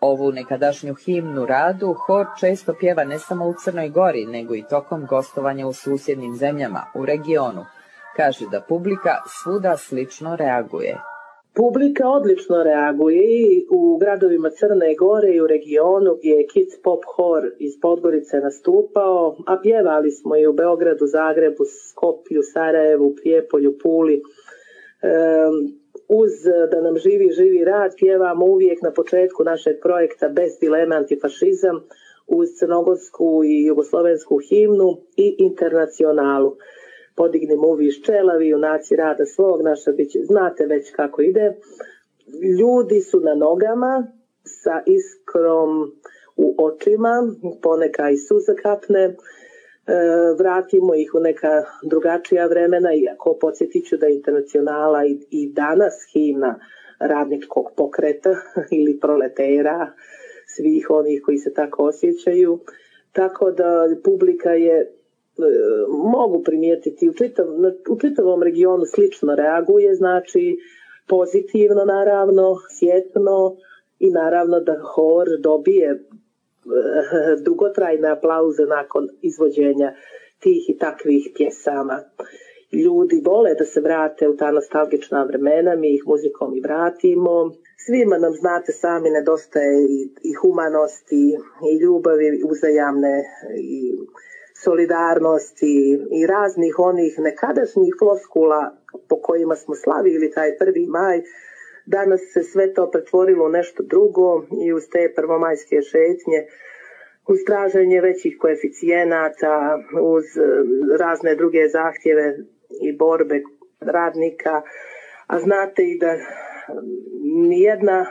Ovu 0.00 0.32
nekadašnju 0.32 0.94
himnu 0.94 1.46
radu 1.46 1.94
hor 2.06 2.26
često 2.40 2.74
pjeva 2.80 3.04
ne 3.04 3.18
samo 3.18 3.46
u 3.46 3.54
Crnoj 3.64 3.88
Gori, 3.88 4.26
nego 4.26 4.54
i 4.54 4.64
tokom 4.70 5.06
gostovanja 5.06 5.66
u 5.66 5.72
susjednim 5.72 6.36
zemljama, 6.36 6.86
u 6.94 7.06
regionu. 7.06 7.66
Kaže 8.16 8.44
da 8.50 8.60
publika 8.60 9.16
svuda 9.42 9.76
slično 9.76 10.36
reaguje. 10.36 11.00
Publika 11.54 12.08
odlično 12.08 12.62
reaguje 12.62 13.24
i 13.24 13.66
u 13.70 13.96
gradovima 13.98 14.50
Crne 14.50 14.94
Gore 14.98 15.30
i 15.34 15.40
u 15.40 15.46
regionu 15.46 16.16
gdje 16.18 16.30
je 16.30 16.46
Kids 16.46 16.82
Pop 16.82 17.02
Hor 17.16 17.42
iz 17.58 17.80
Podgorice 17.82 18.36
nastupao, 18.40 19.36
a 19.46 19.58
pjevali 19.62 20.10
smo 20.10 20.36
i 20.36 20.46
u 20.46 20.52
Beogradu, 20.52 21.06
Zagrebu, 21.06 21.64
Skopju, 21.90 22.42
Sarajevu, 22.42 23.14
Prijepolju, 23.22 23.78
Puli. 23.82 24.22
uz 26.08 26.32
da 26.70 26.80
nam 26.80 26.98
živi, 26.98 27.30
živi 27.32 27.64
rad 27.64 27.92
pjevamo 27.96 28.46
uvijek 28.46 28.82
na 28.82 28.92
početku 28.92 29.44
našeg 29.44 29.76
projekta 29.82 30.28
Bez 30.28 30.58
dileme 30.60 30.96
antifašizam 30.96 31.76
uz 32.26 32.48
crnogorsku 32.58 33.42
i 33.44 33.66
jugoslovensku 33.66 34.38
himnu 34.48 34.96
i 35.16 35.36
internacionalu 35.38 36.56
podignemo 37.20 37.68
uvi 37.74 37.90
ščelavi, 37.92 38.48
junaci 38.48 38.96
rada 38.96 39.26
svog, 39.26 39.62
naša 39.62 39.92
biće, 39.92 40.22
znate 40.30 40.66
već 40.66 40.90
kako 40.96 41.22
ide. 41.22 41.46
Ljudi 42.60 43.00
su 43.00 43.20
na 43.20 43.34
nogama 43.34 43.92
sa 44.44 44.82
iskrom 44.86 45.92
u 46.36 46.54
očima, 46.64 47.14
poneka 47.62 48.10
i 48.10 48.16
suza 48.16 48.54
kapne, 48.62 49.02
e, 49.04 49.14
vratimo 50.38 50.94
ih 50.94 51.14
u 51.14 51.20
neka 51.20 51.52
drugačija 51.90 52.46
vremena, 52.46 52.94
iako 52.94 53.36
podsjetit 53.40 53.88
ću 53.88 53.96
da 53.96 54.06
je 54.06 54.16
internacionala 54.16 55.04
i, 55.06 55.18
i 55.30 55.52
danas 55.52 55.94
himna 56.12 56.54
radničkog 57.00 57.72
pokreta 57.76 58.34
ili 58.78 58.98
proletera, 59.00 59.92
svih 60.56 60.90
onih 60.90 61.22
koji 61.24 61.38
se 61.38 61.52
tako 61.54 61.84
osjećaju. 61.84 62.58
Tako 63.12 63.50
da 63.50 63.86
publika 64.04 64.50
je 64.50 64.99
mogu 65.88 66.42
primijetiti 66.42 67.08
u, 67.08 67.12
čitav, 67.12 67.46
u 67.90 67.98
čitavom 68.00 68.42
regionu 68.42 68.84
slično 68.94 69.34
reaguje, 69.34 69.94
znači 69.94 70.56
pozitivno 71.08 71.84
naravno, 71.84 72.56
sjetno 72.78 73.56
i 73.98 74.10
naravno 74.10 74.60
da 74.60 74.76
hor 74.94 75.26
dobije 75.40 75.90
eh, 75.90 76.00
dugotrajne 77.44 78.08
aplauze 78.10 78.64
nakon 78.66 79.08
izvođenja 79.22 79.94
tih 80.40 80.70
i 80.70 80.78
takvih 80.78 81.30
pjesama. 81.36 81.96
Ljudi 82.72 83.22
vole 83.24 83.54
da 83.54 83.64
se 83.64 83.80
vrate 83.80 84.28
u 84.28 84.36
ta 84.36 84.50
nostalgična 84.50 85.24
vremena, 85.24 85.76
mi 85.76 85.94
ih 85.94 86.02
muzikom 86.06 86.56
i 86.56 86.60
vratimo. 86.60 87.52
Svima 87.86 88.18
nam, 88.18 88.32
znate, 88.32 88.72
sami 88.72 89.10
nedostaje 89.10 89.84
i, 89.84 90.00
i 90.30 90.32
humanosti, 90.40 91.24
i 91.70 91.82
ljubavi 91.82 92.42
uzajamne, 92.50 93.24
i 93.58 93.96
solidarnosti 94.64 95.98
i 96.18 96.26
raznih 96.26 96.78
onih 96.78 97.18
nekadašnjih 97.18 97.94
floskula 97.98 98.76
po 99.08 99.16
kojima 99.22 99.56
smo 99.56 99.74
slavili 99.74 100.30
taj 100.30 100.56
prvi 100.58 100.86
maj, 100.86 101.22
danas 101.86 102.20
se 102.32 102.42
sve 102.42 102.74
to 102.74 102.90
pretvorilo 102.90 103.44
u 103.46 103.48
nešto 103.48 103.82
drugo 103.82 104.46
i 104.64 104.72
uz 104.72 104.82
te 104.92 105.12
prvomajske 105.16 105.82
šetnje, 105.82 106.40
uz 107.28 107.38
traženje 107.46 108.00
većih 108.00 108.36
koeficijenata, 108.38 109.78
uz 110.02 110.24
e, 110.36 110.40
razne 110.98 111.34
druge 111.34 111.68
zahtjeve 111.68 112.38
i 112.82 112.96
borbe 112.96 113.42
radnika, 113.80 114.62
a 115.26 115.40
znate 115.40 115.82
i 115.82 115.98
da 115.98 116.16
nijedna 117.48 118.06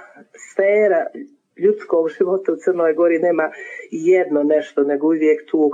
sfera 0.51 1.05
ljudskog 1.57 2.09
života 2.09 2.51
u 2.51 2.55
Crnoj 2.55 2.93
Gori 2.93 3.19
nema 3.19 3.51
jedno 3.91 4.43
nešto, 4.43 4.83
nego 4.83 5.07
uvijek 5.07 5.45
tu 5.51 5.71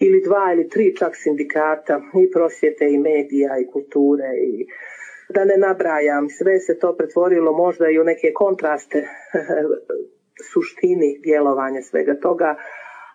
ili 0.00 0.20
dva 0.20 0.52
ili 0.52 0.68
tri 0.68 0.96
čak 0.96 1.16
sindikata 1.16 2.00
i 2.22 2.30
prosvjete 2.30 2.84
i 2.90 2.98
medija 2.98 3.58
i 3.58 3.70
kulture 3.72 4.30
i 4.42 4.66
da 5.34 5.44
ne 5.44 5.56
nabrajam, 5.56 6.28
sve 6.28 6.60
se 6.60 6.78
to 6.78 6.96
pretvorilo 6.96 7.52
možda 7.52 7.90
i 7.90 8.00
u 8.00 8.04
neke 8.04 8.32
kontraste 8.34 8.98
suštini 10.52 11.20
djelovanja 11.22 11.82
svega 11.82 12.14
toga, 12.20 12.56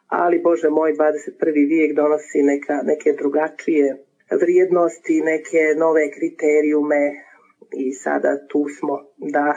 ali 0.08 0.40
Bože 0.40 0.70
moj 0.70 0.94
21. 0.94 1.68
vijek 1.68 1.96
donosi 1.96 2.44
neka, 2.44 2.74
neke 2.84 3.12
drugačije 3.18 3.98
vrijednosti, 4.42 5.22
neke 5.22 5.62
nove 5.78 6.12
kriterijume 6.12 7.02
i 7.74 7.94
sada 7.94 8.48
tu 8.48 8.66
smo 8.80 8.96
da 9.18 9.56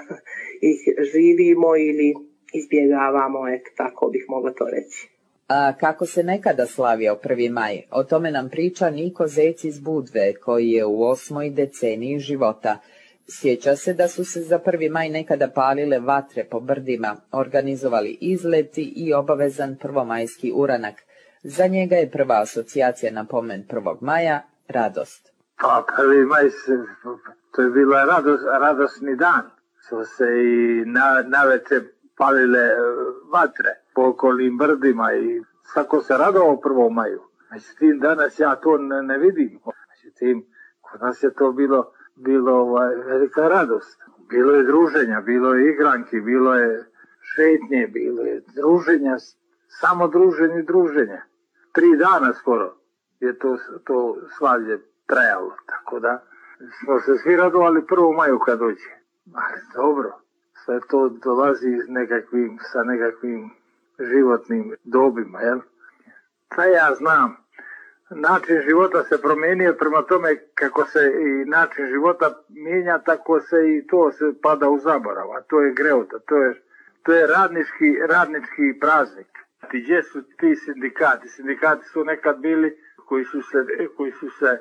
ih 0.71 0.81
živimo 1.13 1.77
ili 1.77 2.15
izbjegavamo, 2.53 3.49
eto 3.49 3.71
tako 3.77 4.09
bih 4.13 4.25
mogla 4.29 4.53
to 4.53 4.67
reći. 4.71 5.18
A 5.49 5.73
kako 5.81 6.07
se 6.07 6.23
nekada 6.23 6.67
slavio 6.67 7.17
1. 7.25 7.53
maj, 7.53 7.83
o 7.91 8.05
tome 8.05 8.31
nam 8.31 8.49
priča 8.49 8.91
Niko 8.91 9.27
Zec 9.27 9.65
iz 9.65 9.81
Budve, 9.81 10.35
koji 10.35 10.71
je 10.71 10.85
u 10.85 11.03
osmoj 11.03 11.51
deceniji 11.51 12.19
života. 12.19 12.79
Sjeća 13.29 13.77
se 13.77 13.95
da 13.95 14.09
su 14.09 14.25
se 14.25 14.41
za 14.41 14.59
1. 14.59 14.91
maj 14.91 15.09
nekada 15.09 15.49
palile 15.49 15.99
vatre 15.99 16.45
po 16.45 16.61
brdima, 16.61 17.17
organizovali 17.33 18.19
izleti 18.21 18.93
i 18.97 19.15
obavezan 19.15 19.77
prvomajski 19.77 20.53
uranak. 20.55 20.95
Za 21.43 21.67
njega 21.67 21.97
je 21.97 22.11
prva 22.11 22.41
asocijacija 22.43 23.13
na 23.13 23.25
pomen 23.25 23.65
1. 23.69 23.97
maja 24.01 24.43
radost. 24.69 25.33
Pa 25.61 25.85
1. 25.99 26.27
maj 26.27 26.51
se, 26.51 26.73
to 27.55 27.63
je 27.63 27.71
bila 27.71 28.05
radost, 28.05 28.45
radosni 28.61 29.17
dan. 29.17 29.51
Su 29.89 30.05
se 30.05 30.25
i 30.25 30.85
na, 30.87 31.25
naveče 31.27 31.81
palile 32.17 32.61
e, 32.61 32.77
vatre 33.33 33.88
po 33.99 34.09
okolnim 34.09 34.59
brdima 34.59 35.13
i 35.13 35.43
svako 35.73 36.03
se 36.03 36.17
radovao 36.17 36.57
1. 36.57 36.95
maju. 36.95 37.21
Međutim, 37.51 37.99
danas 38.01 38.39
ja 38.39 38.57
to 38.57 38.79
ne, 38.79 39.03
ne 39.03 39.19
vidim. 39.19 39.61
Međutim, 39.91 40.47
kod 40.81 41.01
nas 41.01 41.23
je 41.23 41.35
to 41.35 41.53
bilo 41.53 41.93
bilo 42.17 42.53
ovaj, 42.53 42.95
velika 42.97 43.49
radost. 43.49 44.01
Bilo 44.29 44.53
je 44.53 44.63
druženja, 44.63 45.21
bilo 45.21 45.55
je 45.55 45.73
igranki, 45.73 46.21
bilo 46.21 46.55
je 46.55 46.85
šetnje, 47.21 47.87
bilo 47.87 48.23
je 48.23 48.43
druženja, 48.57 49.17
samo 49.81 50.09
druženje, 50.09 50.63
druženje. 50.63 51.21
Tri 51.73 51.97
dana 51.97 52.33
skoro 52.35 52.75
je 53.21 53.39
to, 53.39 53.57
to 53.85 54.17
svalje 54.39 54.81
trajalo, 55.07 55.57
tako 55.67 56.01
da 56.01 56.23
smo 56.81 57.01
se 57.01 57.23
svi 57.23 57.37
radovali 57.37 57.87
prvo 57.87 58.13
maju 58.13 58.39
kad 58.39 58.59
dođe. 58.59 58.91
Ali 59.35 59.61
dobro, 59.75 60.11
sve 60.65 60.81
to 60.91 61.09
dolazi 61.09 61.71
nekakvim, 61.89 62.59
sa 62.73 62.83
nekakvim 62.83 63.58
životnim 64.01 64.77
dobima, 64.85 65.41
jel? 65.41 65.61
Pa 66.57 66.65
ja 66.65 66.95
znam, 66.95 67.37
način 68.11 68.61
života 68.69 69.03
se 69.05 69.23
promijenio 69.23 69.77
prema 69.79 70.03
tome 70.03 70.37
kako 70.55 70.85
se 70.85 71.13
i 71.21 71.45
način 71.45 71.87
života 71.87 72.45
mijenja, 72.49 72.99
tako 72.99 73.41
se 73.41 73.57
i 73.77 73.87
to 73.87 74.13
se 74.13 74.25
pada 74.43 74.69
u 74.69 74.79
zaborav, 74.79 75.33
a 75.33 75.41
to 75.41 75.61
je 75.61 75.73
greota, 75.73 76.19
to 76.19 76.37
je, 76.37 76.63
to 77.03 77.13
je 77.13 77.27
radnički, 77.27 77.97
radnički 78.09 78.81
praznik. 78.81 79.27
Ti 79.71 79.81
gdje 79.81 80.03
su 80.03 80.23
ti 80.23 80.57
sindikati? 80.57 81.29
Sindikati 81.29 81.85
su 81.85 82.05
nekad 82.05 82.39
bili 82.39 82.77
koji 83.09 83.25
su 83.25 83.43
se, 83.43 83.59
koji 83.97 84.13
su 84.13 84.31
se 84.31 84.59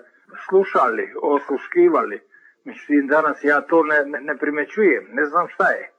slušali, 0.50 1.14
osluškivali. 1.22 2.22
Mislim, 2.64 3.08
danas 3.08 3.44
ja 3.44 3.62
to 3.62 3.84
ne, 3.84 4.06
ne, 4.06 4.22
ne 4.22 4.38
primećujem, 4.38 5.08
ne 5.12 5.26
znam 5.26 5.48
šta 5.48 5.70
je. 5.70 5.92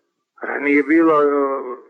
Ranije 0.42 0.82
bilo 0.82 1.22
e, 1.22 1.26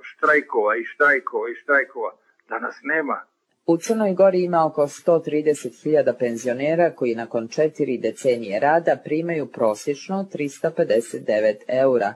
štrajkova 0.02 0.76
i 0.76 0.84
štrajkova 0.84 1.50
i 1.50 1.54
štrajkova, 1.54 2.12
danas 2.48 2.74
nema. 2.82 3.24
U 3.66 3.76
Crnoj 3.76 4.14
Gori 4.14 4.42
ima 4.42 4.66
oko 4.66 4.82
130.000 4.82 6.12
penzionera 6.18 6.90
koji 6.90 7.14
nakon 7.14 7.48
četiri 7.48 7.98
decenije 7.98 8.60
rada 8.60 8.96
primaju 9.04 9.46
prosječno 9.46 10.26
359 10.32 11.56
eura. 11.68 12.14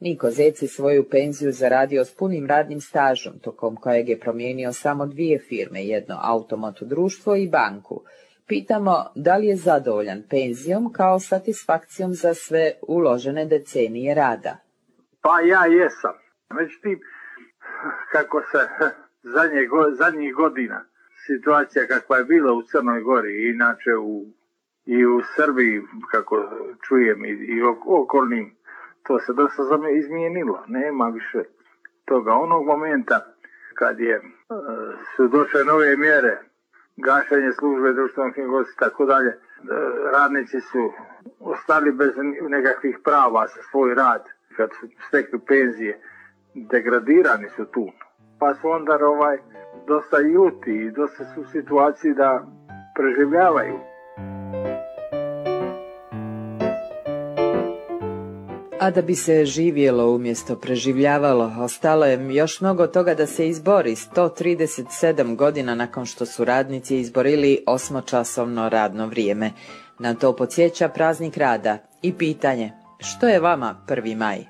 Niko 0.00 0.30
Zeci 0.30 0.66
svoju 0.66 1.08
penziju 1.08 1.52
zaradio 1.52 2.04
s 2.04 2.14
punim 2.14 2.46
radnim 2.46 2.80
stažom, 2.80 3.38
tokom 3.38 3.76
kojeg 3.76 4.08
je 4.08 4.20
promijenio 4.20 4.72
samo 4.72 5.06
dvije 5.06 5.38
firme, 5.38 5.84
jedno 5.84 6.18
automoto 6.22 6.84
društvo 6.84 7.36
i 7.36 7.48
banku. 7.48 8.02
Pitamo 8.46 9.04
da 9.14 9.36
li 9.36 9.46
je 9.46 9.56
zadovoljan 9.56 10.22
penzijom 10.30 10.92
kao 10.92 11.20
satisfakcijom 11.20 12.14
za 12.14 12.34
sve 12.34 12.72
uložene 12.88 13.44
decenije 13.44 14.14
rada. 14.14 14.56
Pa 15.22 15.40
ja 15.40 15.66
jesam. 15.66 16.14
Međutim, 16.54 17.00
kako 18.12 18.42
se 18.50 18.68
zadnje, 19.34 19.68
zadnjih 19.92 20.34
godina 20.34 20.84
situacija 21.26 21.86
kakva 21.86 22.16
je 22.16 22.24
bila 22.24 22.52
u 22.52 22.62
Crnoj 22.62 23.00
Gori, 23.00 23.50
inače 23.50 23.96
u, 23.96 24.24
i 24.86 25.06
u 25.06 25.20
Srbiji, 25.36 25.82
kako 26.10 26.48
čujem, 26.88 27.24
i, 27.24 27.28
i 27.28 27.62
okolnim, 27.86 28.56
to 29.02 29.18
se 29.18 29.32
dosta 29.32 29.62
izmijenilo. 29.98 30.64
Nema 30.66 31.08
više 31.08 31.42
toga. 32.04 32.32
Onog 32.32 32.66
momenta 32.66 33.26
kad 33.74 34.00
je, 34.00 34.14
e, 34.14 34.22
su 35.16 35.28
došle 35.28 35.64
nove 35.64 35.96
mjere, 35.96 36.40
gašenje 36.96 37.52
službe 37.58 37.92
društvenog 37.92 38.34
knjigosti 38.34 38.72
i 38.76 38.78
tako 38.78 39.06
dalje, 39.06 39.28
e, 39.28 39.38
radnici 40.12 40.60
su 40.60 40.92
ostali 41.40 41.92
bez 41.92 42.10
nekakvih 42.48 42.98
prava 43.04 43.46
za 43.46 43.62
svoj 43.70 43.94
rad. 43.94 44.22
Kad 44.56 44.70
su 44.80 44.88
stekli 45.08 45.40
penzije, 45.48 46.00
degradirani 46.54 47.48
su 47.56 47.64
tu. 47.64 47.90
Pa 48.38 48.54
su 48.54 48.68
onda 48.68 48.98
ovaj, 49.06 49.38
dosta 49.86 50.20
ljuti 50.20 50.70
i 50.70 50.90
dosta 50.90 51.24
su 51.24 51.40
u 51.40 51.44
situaciji 51.44 52.14
da 52.14 52.46
preživljavaju. 52.94 53.78
A 58.80 58.90
da 58.90 59.02
bi 59.02 59.14
se 59.14 59.44
živjelo 59.44 60.14
umjesto 60.14 60.56
preživljavalo, 60.56 61.52
ostalo 61.58 62.06
je 62.06 62.34
još 62.34 62.60
mnogo 62.60 62.86
toga 62.86 63.14
da 63.14 63.26
se 63.26 63.48
izbori 63.48 63.90
137 63.90 65.36
godina 65.36 65.74
nakon 65.74 66.06
što 66.06 66.26
su 66.26 66.44
radnici 66.44 66.98
izborili 66.98 67.64
osmočasovno 67.66 68.68
radno 68.68 69.06
vrijeme. 69.06 69.50
Na 69.98 70.14
to 70.14 70.36
podsjeća 70.36 70.88
praznik 70.88 71.36
rada 71.36 71.78
i 72.02 72.12
pitanje 72.12 72.81
što 73.02 73.28
je 73.28 73.40
vama 73.40 73.76
1. 73.88 74.16
maj? 74.16 74.44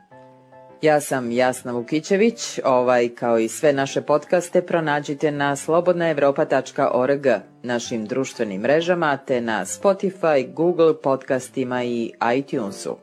Ja 0.82 1.00
sam 1.00 1.30
Jasna 1.30 1.72
Vukićević, 1.72 2.60
ovaj 2.64 3.08
kao 3.08 3.38
i 3.38 3.48
sve 3.48 3.72
naše 3.72 4.02
podcaste 4.02 4.62
pronađite 4.62 5.30
na 5.30 5.56
slobodnaevropa.org, 5.56 7.26
našim 7.62 8.06
društvenim 8.06 8.60
mrežama 8.60 9.16
te 9.16 9.40
na 9.40 9.64
Spotify, 9.64 10.54
Google 10.54 11.00
podcastima 11.02 11.84
i 11.84 12.12
iTunesu. 12.36 12.96